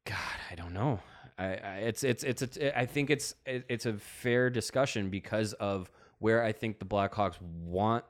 [0.06, 0.16] God,
[0.52, 1.00] I don't know.
[1.38, 5.54] I, I it's it's it's a, I think it's it- it's a fair discussion because
[5.54, 5.90] of
[6.20, 8.06] where I think the Blackhawks want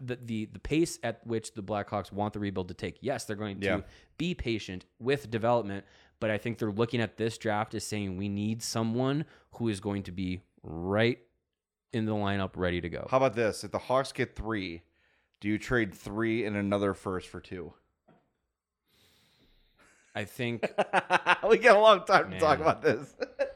[0.00, 2.98] the the the pace at which the Blackhawks want the rebuild to take.
[3.00, 3.80] Yes, they're going to Yeah.
[4.18, 5.84] be patient with development,
[6.20, 9.80] but I think they're looking at this draft as saying we need someone who is
[9.80, 11.18] going to be right
[11.92, 13.08] in the lineup, ready to go.
[13.10, 13.64] How about this?
[13.64, 14.82] If the Hawks get three,
[15.40, 17.72] do you trade three and another first for two?
[20.14, 20.62] I think
[21.48, 22.40] we got a long time to Man.
[22.40, 23.14] talk about this,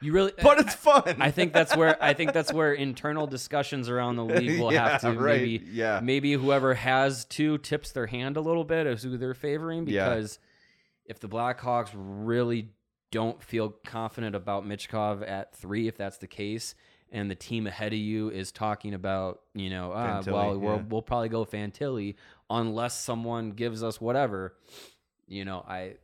[0.00, 1.16] you really, but it's fun.
[1.20, 4.88] I think that's where I think that's where internal discussions around the league will Yeah,
[4.90, 5.40] have to right.
[5.40, 6.00] maybe Yeah.
[6.02, 10.08] maybe whoever has two tips their hand a little bit as who they're favoring Yeah.
[10.08, 10.38] because
[11.06, 12.68] if the Blackhawks really
[13.10, 16.76] don't feel confident about Michkov at three, if that's the case,
[17.10, 20.82] and the team ahead of you is talking about, you know, ah, Fantilli, well, we'll,
[20.88, 22.14] we'll probably go Fantilli
[22.48, 24.54] unless someone gives us whatever.
[25.26, 25.94] You know, I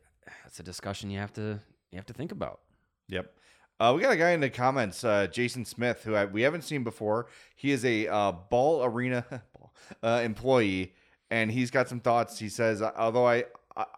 [0.43, 1.59] that's a discussion you have to
[1.91, 2.59] you have to think about.
[3.07, 3.33] Yep.
[3.79, 6.63] Uh, we got a guy in the comments, uh, Jason Smith, who I, we haven't
[6.63, 7.27] seen before.
[7.55, 9.23] He is a uh, ball arena
[10.03, 10.93] uh, employee,
[11.29, 12.39] and he's got some thoughts.
[12.39, 13.45] He says, although I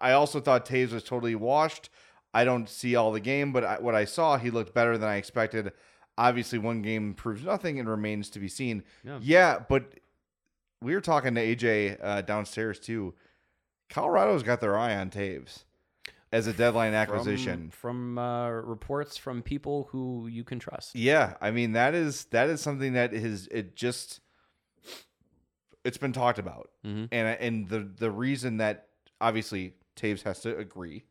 [0.02, 1.90] I also thought Toews was totally washed.
[2.34, 5.10] I don't see all the game, but I, what I saw, he looked better than
[5.10, 5.72] I expected.
[6.18, 8.84] Obviously, one game proves nothing and remains to be seen.
[9.22, 9.94] Yeah, but
[10.82, 13.14] we were talking to AJ uh, downstairs too.
[13.90, 15.64] Colorado's got their eye on Toews.
[16.32, 17.72] As a deadline from, acquisition.
[17.72, 20.96] from uh, reports from people who you can trust.
[20.96, 24.20] Yeah, I mean that is that is something that is it just
[25.84, 27.06] it's been talked about, Mm-hmm.
[27.12, 28.88] and and the the reason that
[29.20, 31.04] obviously Toews has to agree,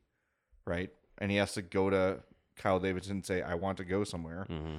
[0.65, 2.21] right, and he has to go to
[2.57, 4.47] Kyle Davidson and say I want to go somewhere.
[4.49, 4.77] Mm-hmm.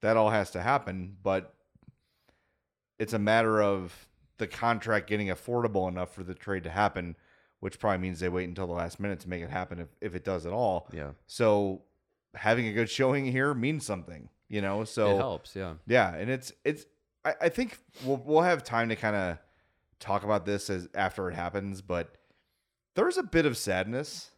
[0.00, 1.54] That all has to happen, but
[2.98, 7.14] it's a matter of the contract getting affordable enough for the trade to happen,
[7.62, 10.16] which probably means they wait until the last minute to make it happen if, if
[10.16, 10.88] it does at all.
[10.92, 11.12] Yeah.
[11.28, 11.82] So
[12.34, 14.82] having a good showing here means something, you know.
[14.82, 15.74] So It helps, yeah.
[15.86, 16.86] yeah, and it's it's.
[17.24, 19.38] I, I think we'll we'll have time to kind of
[20.00, 22.16] talk about this as after it happens, but
[22.96, 24.30] there's a bit of sadness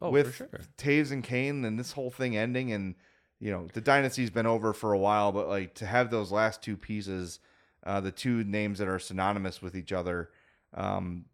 [0.00, 0.48] Oh, with sure.
[0.78, 2.94] Toews and Kane and this whole thing ending, and
[3.40, 6.62] you know the dynasty's been over for a while, but like to have those last
[6.62, 7.40] two pieces,
[7.84, 10.30] uh, the two names that are synonymous with each other,
[10.74, 11.24] um,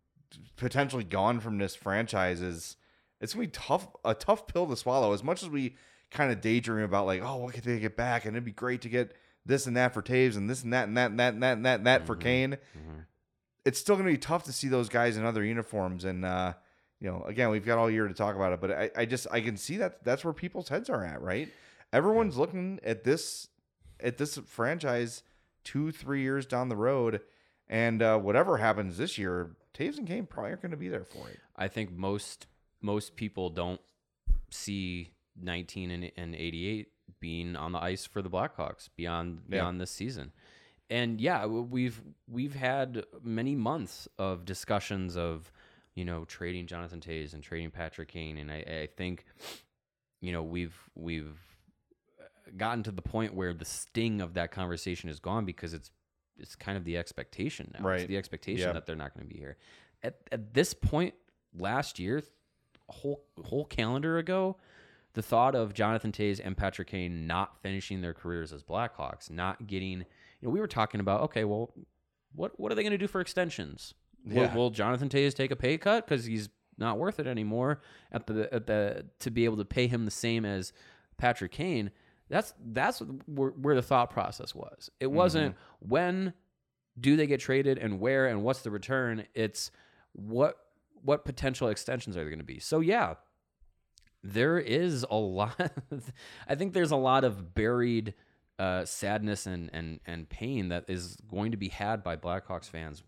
[0.57, 2.77] potentially gone from this franchise is
[3.21, 5.13] it's gonna be tough a tough pill to swallow.
[5.13, 5.77] As much as we
[6.11, 8.83] kind of daydream about like, oh, what could they get back, and it'd be great
[8.83, 9.15] to get
[9.45, 11.53] this and that for Toews, and this and that and that and that and that
[11.57, 12.07] and that, and that Mm-hmm.
[12.07, 12.57] for Kane.
[13.65, 16.55] It's still gonna be tough to see those guys in other uniforms, and uh,
[17.01, 19.27] you know, again, we've got all year to talk about it, but I, I just
[19.31, 21.49] I can see that that's where people's heads are at, right?
[21.93, 23.49] Everyone's looking at this
[24.01, 25.23] at this franchise
[25.65, 27.21] two, three years down the road,
[27.69, 31.05] and uh, whatever happens this year, Toews and Kane probably aren't going to be there
[31.05, 31.39] for it.
[31.57, 32.47] I think most
[32.81, 33.81] most people don't
[34.51, 35.11] see
[35.41, 36.89] 19 and, and 88
[37.21, 40.33] being on the ice for the Blackhawks beyond beyond this season.
[40.89, 45.51] And yeah, we've we've had many months of discussions of
[45.95, 49.25] you know trading Jonathan Toews and trading Patrick Kane, and I, I think
[50.21, 51.39] you know we've we've
[52.57, 55.91] gotten to the point where the sting of that conversation is gone because it's
[56.39, 57.87] it's kind of the expectation now.
[57.87, 58.01] Right.
[58.01, 58.73] It's the expectation Yeah.
[58.75, 59.57] that they're not going to be here.
[60.03, 61.15] At at this point
[61.57, 62.23] last year,
[62.89, 64.57] a whole whole calendar ago,
[65.15, 69.67] the thought of Jonathan Toews and Patrick Kane not finishing their careers as Blackhawks, not
[69.67, 70.05] getting, you
[70.43, 71.73] know, we were talking about, okay, well,
[72.35, 73.95] what what are they going to do for extensions?
[74.25, 77.81] Will, will Jonathan Toews take a pay cut because he's not worth it anymore
[78.13, 80.73] at the at the to be able to pay him the same as
[81.17, 81.91] Patrick Kane?
[82.29, 84.91] That's that's where, where the thought process was.
[85.01, 86.33] It wasn't when
[86.99, 89.27] do they get traded and where and what's the return.
[89.35, 89.71] It's
[90.13, 90.57] what
[91.03, 92.59] what potential extensions are there going to be.
[92.59, 93.15] So yeah,
[94.23, 95.61] there is a lot.
[96.49, 98.15] I think there's a lot of buried
[98.59, 103.03] uh, sadness and, and and pain that is going to be had by Blackhawks fans.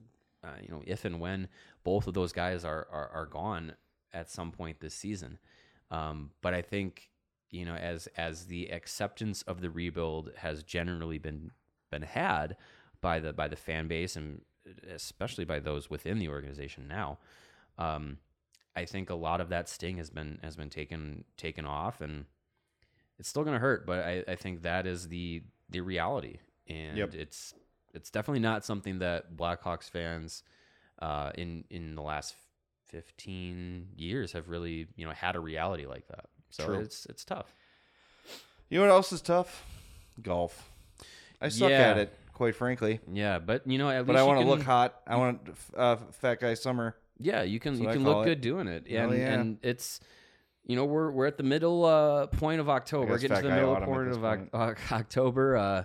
[0.44, 1.48] Uh, you know, if and when
[1.82, 3.74] both of those guys are are, are gone
[4.12, 5.38] at some point this season.
[5.90, 7.10] Um, but I think
[7.50, 11.50] you know, as as the acceptance of the rebuild has generally been
[11.90, 12.56] been had
[13.00, 14.42] by the by the fan base and
[14.90, 17.18] especially by those within the organization now.
[17.78, 18.18] Um,
[18.76, 22.26] I think a lot of that sting has been has been taken taken off, and
[23.18, 23.86] it's still going to hurt.
[23.86, 26.38] But I, I think that is the the reality,
[26.68, 27.14] and Yep.
[27.14, 27.54] it's
[27.94, 30.42] it's definitely not something that Blackhawks fans
[31.00, 32.36] uh, in in the last
[32.86, 36.26] fifteen years have really you know had a reality like that.
[36.50, 36.78] So True.
[36.80, 37.54] it's it's tough.
[38.70, 39.64] You know what else is tough?
[40.22, 40.70] Golf.
[41.40, 41.90] I suck Yeah.
[41.90, 43.00] at it, quite frankly.
[43.12, 45.00] Yeah, but you know at But least I want to look hot.
[45.06, 45.40] I want
[45.76, 46.96] uh, fat guy summer.
[47.18, 48.30] Yeah, you can you what I can call look it.
[48.30, 49.32] good doing it, Hell and yeah.
[49.34, 50.00] and it's
[50.64, 53.06] you know we're we're at the middle uh, point of October.
[53.12, 54.92] We're guess getting to fat the guy middle autumn at point this of Oc- Oc-
[54.92, 55.56] October.
[55.56, 55.84] Uh,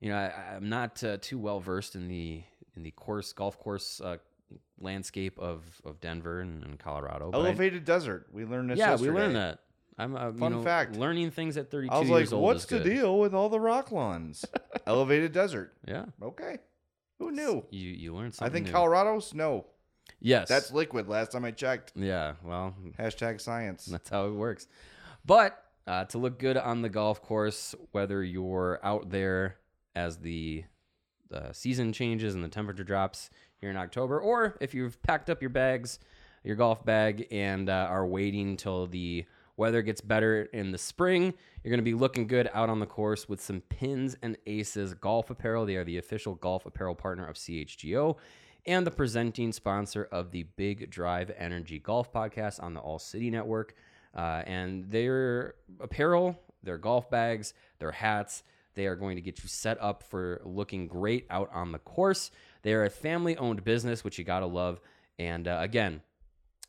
[0.00, 2.42] you know, I, I'm not uh, too well versed in the
[2.76, 4.16] in the course golf course uh,
[4.80, 7.30] landscape of of Denver and, and Colorado.
[7.30, 8.26] but I- Elevated desert.
[8.32, 8.78] We learned this.
[8.78, 9.10] yeah, yesterday.
[9.12, 9.58] we learned that.
[9.98, 10.96] I'm uh, Fun you know, fact.
[10.96, 12.84] learning things at 32 I was like, "What's the good.
[12.84, 14.44] deal with all the rock lawns?
[14.86, 15.72] Elevated desert.
[15.86, 16.58] Yeah, Okay,
[17.18, 17.64] who knew?
[17.70, 18.50] you you learned something.
[18.50, 18.72] I think new.
[18.72, 19.66] Colorado snow.
[20.20, 21.08] Yes, That's liquid.
[21.08, 21.92] Last time I checked.
[21.94, 22.34] yeah.
[22.42, 23.84] Well, Hashtag science.
[23.90, 24.66] That's how it works.
[25.24, 29.56] But uh, to look good on the golf course, whether you're out there
[29.94, 30.64] as the
[31.32, 33.30] uh, season changes and the temperature drops
[33.60, 35.98] here in October, or if you've packed up your bags,
[36.42, 39.24] your golf bag, and uh, are waiting till the
[39.58, 42.86] weather gets better in the spring, you're going to be looking good out on the
[42.86, 45.66] course with some pins and aces golf apparel.
[45.66, 48.16] They are the official golf apparel partner of CHGO
[48.66, 53.30] and the presenting sponsor of the Big Drive Energy Golf Podcast on the All City
[53.30, 53.74] Network.
[54.14, 58.42] Uh, and their apparel, their golf bags, their hats,
[58.74, 62.30] they are going to get you set up for looking great out on the course.
[62.62, 64.80] They are a family owned business, which you got to love.
[65.18, 66.00] And uh, again,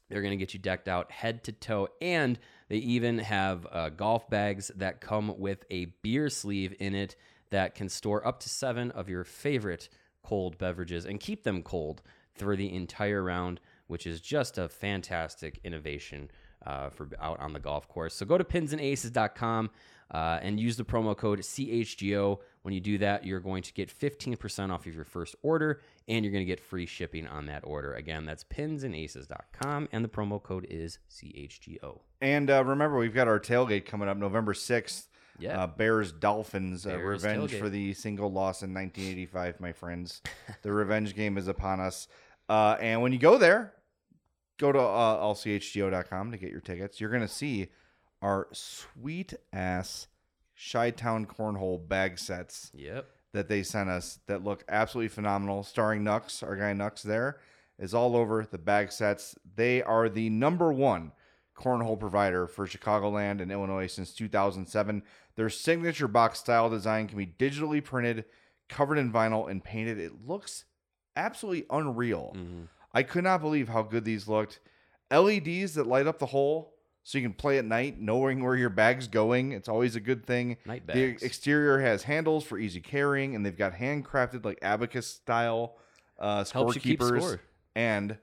[0.09, 1.89] they're going to get you decked out head to toe.
[2.01, 7.15] And they even have uh, golf bags that come with a beer sleeve in it
[7.49, 9.89] that can store up to seven of your favorite
[10.23, 12.01] cold beverages and keep them cold
[12.35, 16.29] through the entire round, which is just a fantastic innovation
[16.65, 18.13] uh, for out on the golf course.
[18.13, 19.69] So go to pinsandaces.com
[20.11, 22.39] uh, and use the promo code CHGO.
[22.61, 26.25] When you do that, you're going to get 15% off of your first order and
[26.25, 27.93] you're going to get free shipping on that order.
[27.93, 31.99] Again, that's pinsandaces.com and the promo code is CHGO.
[32.21, 35.07] And uh, remember, we've got our tailgate coming up November 6th.
[35.39, 35.63] Yeah.
[35.63, 37.59] Uh, Bears Dolphins uh, Bears revenge tailgate.
[37.59, 40.21] for the single loss in 1985, my friends.
[40.63, 42.09] the revenge game is upon us.
[42.49, 43.73] Uh, and when you go there,
[44.57, 46.99] go to uh, allchgo.com to get your tickets.
[46.99, 47.69] You're going to see
[48.21, 50.07] our sweet ass
[50.71, 53.07] Chi Town Cornhole bag sets Yep.
[53.33, 55.63] that they sent us that look absolutely phenomenal.
[55.63, 57.39] Starring Nux, our guy Nux there
[57.77, 59.35] is all over the bag sets.
[59.55, 61.13] They are the number one
[61.55, 65.03] cornhole provider for Chicagoland and Illinois since 2007.
[65.35, 68.25] Their signature box style design can be digitally printed,
[68.67, 69.97] covered in vinyl, and painted.
[69.99, 70.65] It looks
[71.15, 72.33] absolutely unreal.
[72.35, 72.63] Mm-hmm.
[72.93, 74.59] I could not believe how good these looked.
[75.11, 76.73] LEDs that light up the hole
[77.03, 79.51] so you can play at night knowing where your bag's going.
[79.51, 80.57] It's always a good thing.
[80.65, 80.85] Night
[81.19, 85.77] The exterior has handles for easy carrying, and they've got handcrafted like abacus style
[86.19, 86.43] uh,
[86.75, 87.41] you keep score.
[87.75, 88.17] And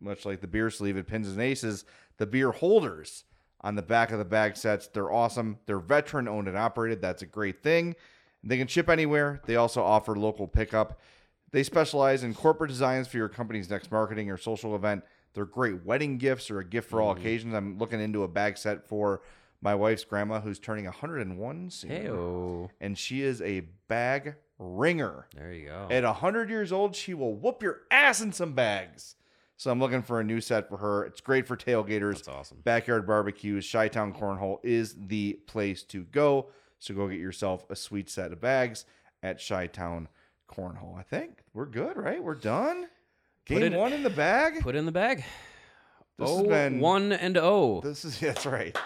[0.00, 1.84] much like the beer sleeve at Pins and Aces,
[2.18, 3.24] the beer holders
[3.60, 4.86] on the back of the bag sets.
[4.86, 5.58] They're awesome.
[5.66, 7.00] They're veteran owned and operated.
[7.00, 7.96] That's a great thing.
[8.44, 9.40] They can ship anywhere.
[9.46, 11.00] They also offer local pickup.
[11.50, 15.02] They specialize in corporate designs for your company's next marketing or social event.
[15.34, 17.20] They're great wedding gifts or a gift for all mm-hmm.
[17.20, 17.54] occasions.
[17.54, 19.22] I'm looking into a bag set for
[19.60, 21.90] my wife's grandma who's turning 101 soon.
[21.90, 22.08] Hey,
[22.80, 25.26] And she is a bag ringer.
[25.34, 25.88] there you go.
[25.90, 29.16] At 100 years old, she will whoop your ass in some bags.
[29.56, 31.04] So I'm looking for a new set for her.
[31.04, 32.16] It's great for tailgaters.
[32.16, 32.58] That's awesome.
[32.64, 33.70] Backyard barbecues.
[33.70, 36.50] Chi Town Cornhole is the place to go.
[36.78, 38.84] So go get yourself a sweet set of bags
[39.22, 40.08] at Chi Town
[40.48, 40.98] Cornhole.
[40.98, 42.22] I think we're good, right?
[42.22, 42.88] We're done.
[43.46, 44.60] Game it- one in the bag.
[44.60, 45.24] Put it in the bag.
[46.18, 47.80] This has oh, been- one and oh.
[47.82, 48.76] This is that's right.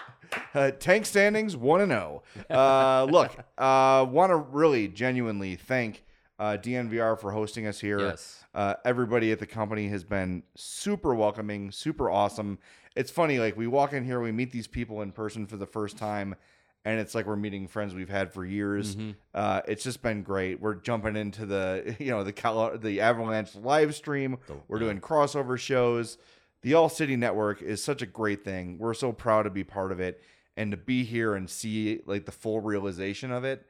[0.53, 2.23] Uh, tank standings one and zero.
[2.49, 6.03] Uh, look, uh, want to really genuinely thank
[6.39, 7.99] uh, DNVR for hosting us here.
[7.99, 8.43] Yes.
[8.53, 12.59] Uh, everybody at the company has been super welcoming, super awesome.
[12.95, 15.65] It's funny, like we walk in here, we meet these people in person for the
[15.65, 16.35] first time,
[16.85, 18.95] and it's like we're meeting friends we've had for years.
[18.95, 19.11] Mm-hmm.
[19.33, 20.61] Uh, it's just been great.
[20.61, 24.37] We're jumping into the you know the Cal- the Avalanche live stream.
[24.67, 26.17] We're doing crossover shows.
[26.61, 28.77] The All City Network is such a great thing.
[28.79, 30.21] We're so proud to be part of it
[30.57, 33.65] and to be here and see like the full realization of it.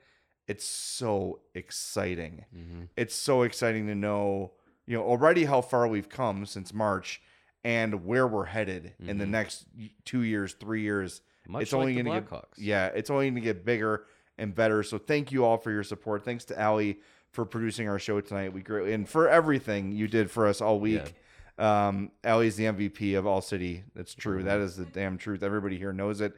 [0.48, 2.46] It's so exciting.
[2.56, 2.84] Mm-hmm.
[2.98, 4.54] It's so exciting to know,
[4.88, 7.22] you know, already how far we've come since March
[7.64, 9.32] and where we're headed in the mm-hmm.
[9.32, 9.66] next
[10.06, 11.22] 2 years, 3 years.
[11.50, 14.06] Much it's only like the going to get yeah, it's only going to get bigger
[14.38, 14.84] and better.
[14.84, 16.24] So thank you all for your support.
[16.24, 17.00] Thanks to Allie
[17.32, 18.54] for producing our show tonight.
[18.54, 21.16] We greatly and for everything you did for us all week.
[21.58, 23.84] Um, Allie's the MVP of All City.
[23.94, 24.44] That's true.
[24.44, 25.44] That is the damn truth.
[25.44, 26.34] Everybody here knows it.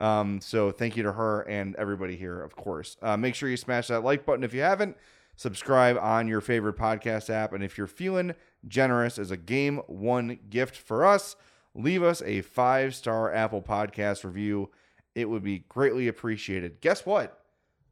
[0.00, 2.98] Um, so thank you to her and everybody here, of course.
[3.00, 4.96] Uh, make sure you smash that like button if you haven't.
[5.36, 7.52] Subscribe on your favorite podcast app.
[7.52, 8.34] And if you're feeling
[8.68, 11.36] generous as a game one gift for us,
[11.76, 14.70] leave us a five star Apple Podcast review.
[15.14, 16.80] It would be greatly appreciated.
[16.80, 17.40] Guess what?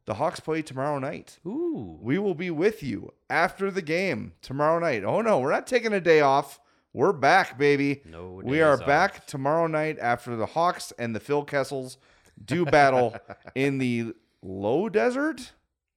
[0.05, 1.39] The Hawks play tomorrow night.
[1.47, 1.97] Ooh.
[2.01, 5.03] We will be with you after the game tomorrow night.
[5.03, 6.59] Oh no, we're not taking a day off.
[6.93, 8.01] We're back, baby.
[8.05, 8.85] No we are off.
[8.85, 11.97] back tomorrow night after the Hawks and the Phil Kessels
[12.43, 13.15] do battle
[13.55, 15.51] in the low desert.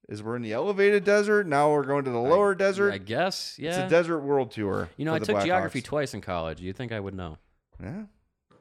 [0.09, 1.71] Is we're in the elevated desert now?
[1.71, 2.93] We're going to the lower desert.
[2.95, 3.57] I guess.
[3.59, 3.69] Yeah.
[3.69, 4.89] It's a desert world tour.
[4.97, 5.85] you know, I took geography Blackhawks.
[5.85, 6.59] twice in college.
[6.59, 7.37] You think I would know?
[7.81, 8.03] Yeah,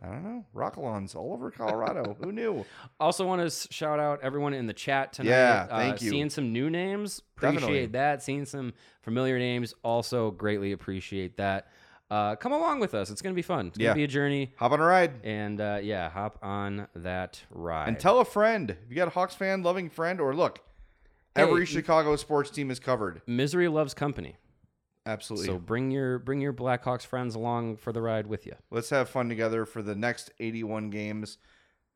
[0.03, 0.45] I don't know.
[0.55, 2.17] Rockalons all over Colorado.
[2.23, 2.65] Who knew?
[3.01, 5.31] Also, want to shout out everyone in the chat tonight.
[5.31, 6.11] Yeah, Uh, thank you.
[6.11, 7.87] Seeing some new names, appreciate Definitely.
[7.87, 8.23] that.
[8.23, 11.69] Seeing some familiar names, also greatly appreciate that.
[12.11, 13.11] Uh, come along with us.
[13.11, 13.67] It's going to be fun.
[13.67, 13.95] It's going to Yeah.
[13.95, 14.55] be a journey.
[14.57, 15.21] Hop on a ride.
[15.25, 17.89] And uh, yeah, hop on that ride.
[17.89, 18.71] And tell a friend.
[18.71, 20.61] If you got a Hawks fan, loving friend, or look,
[21.37, 23.21] every Hey, Chicago sports team is covered.
[23.27, 24.37] Misery loves company.
[25.09, 25.47] Absolutely.
[25.47, 28.55] So bring your bring your Blackhawks friends along for the ride with you.
[28.71, 31.39] Let's have fun together for the next 81 games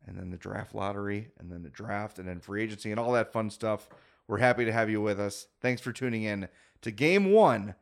[0.07, 3.13] and then the draft lottery and then the draft and then free agency and all
[3.13, 3.91] that fun stuff.
[4.27, 5.49] We're happy to have you with us.
[5.61, 6.49] Thanks for tuning in
[6.81, 7.75] to game one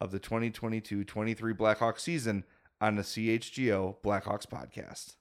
[0.00, 2.44] of the 2022 23 Blackhawks season
[2.80, 5.16] on the CHGO Blackhawks podcast.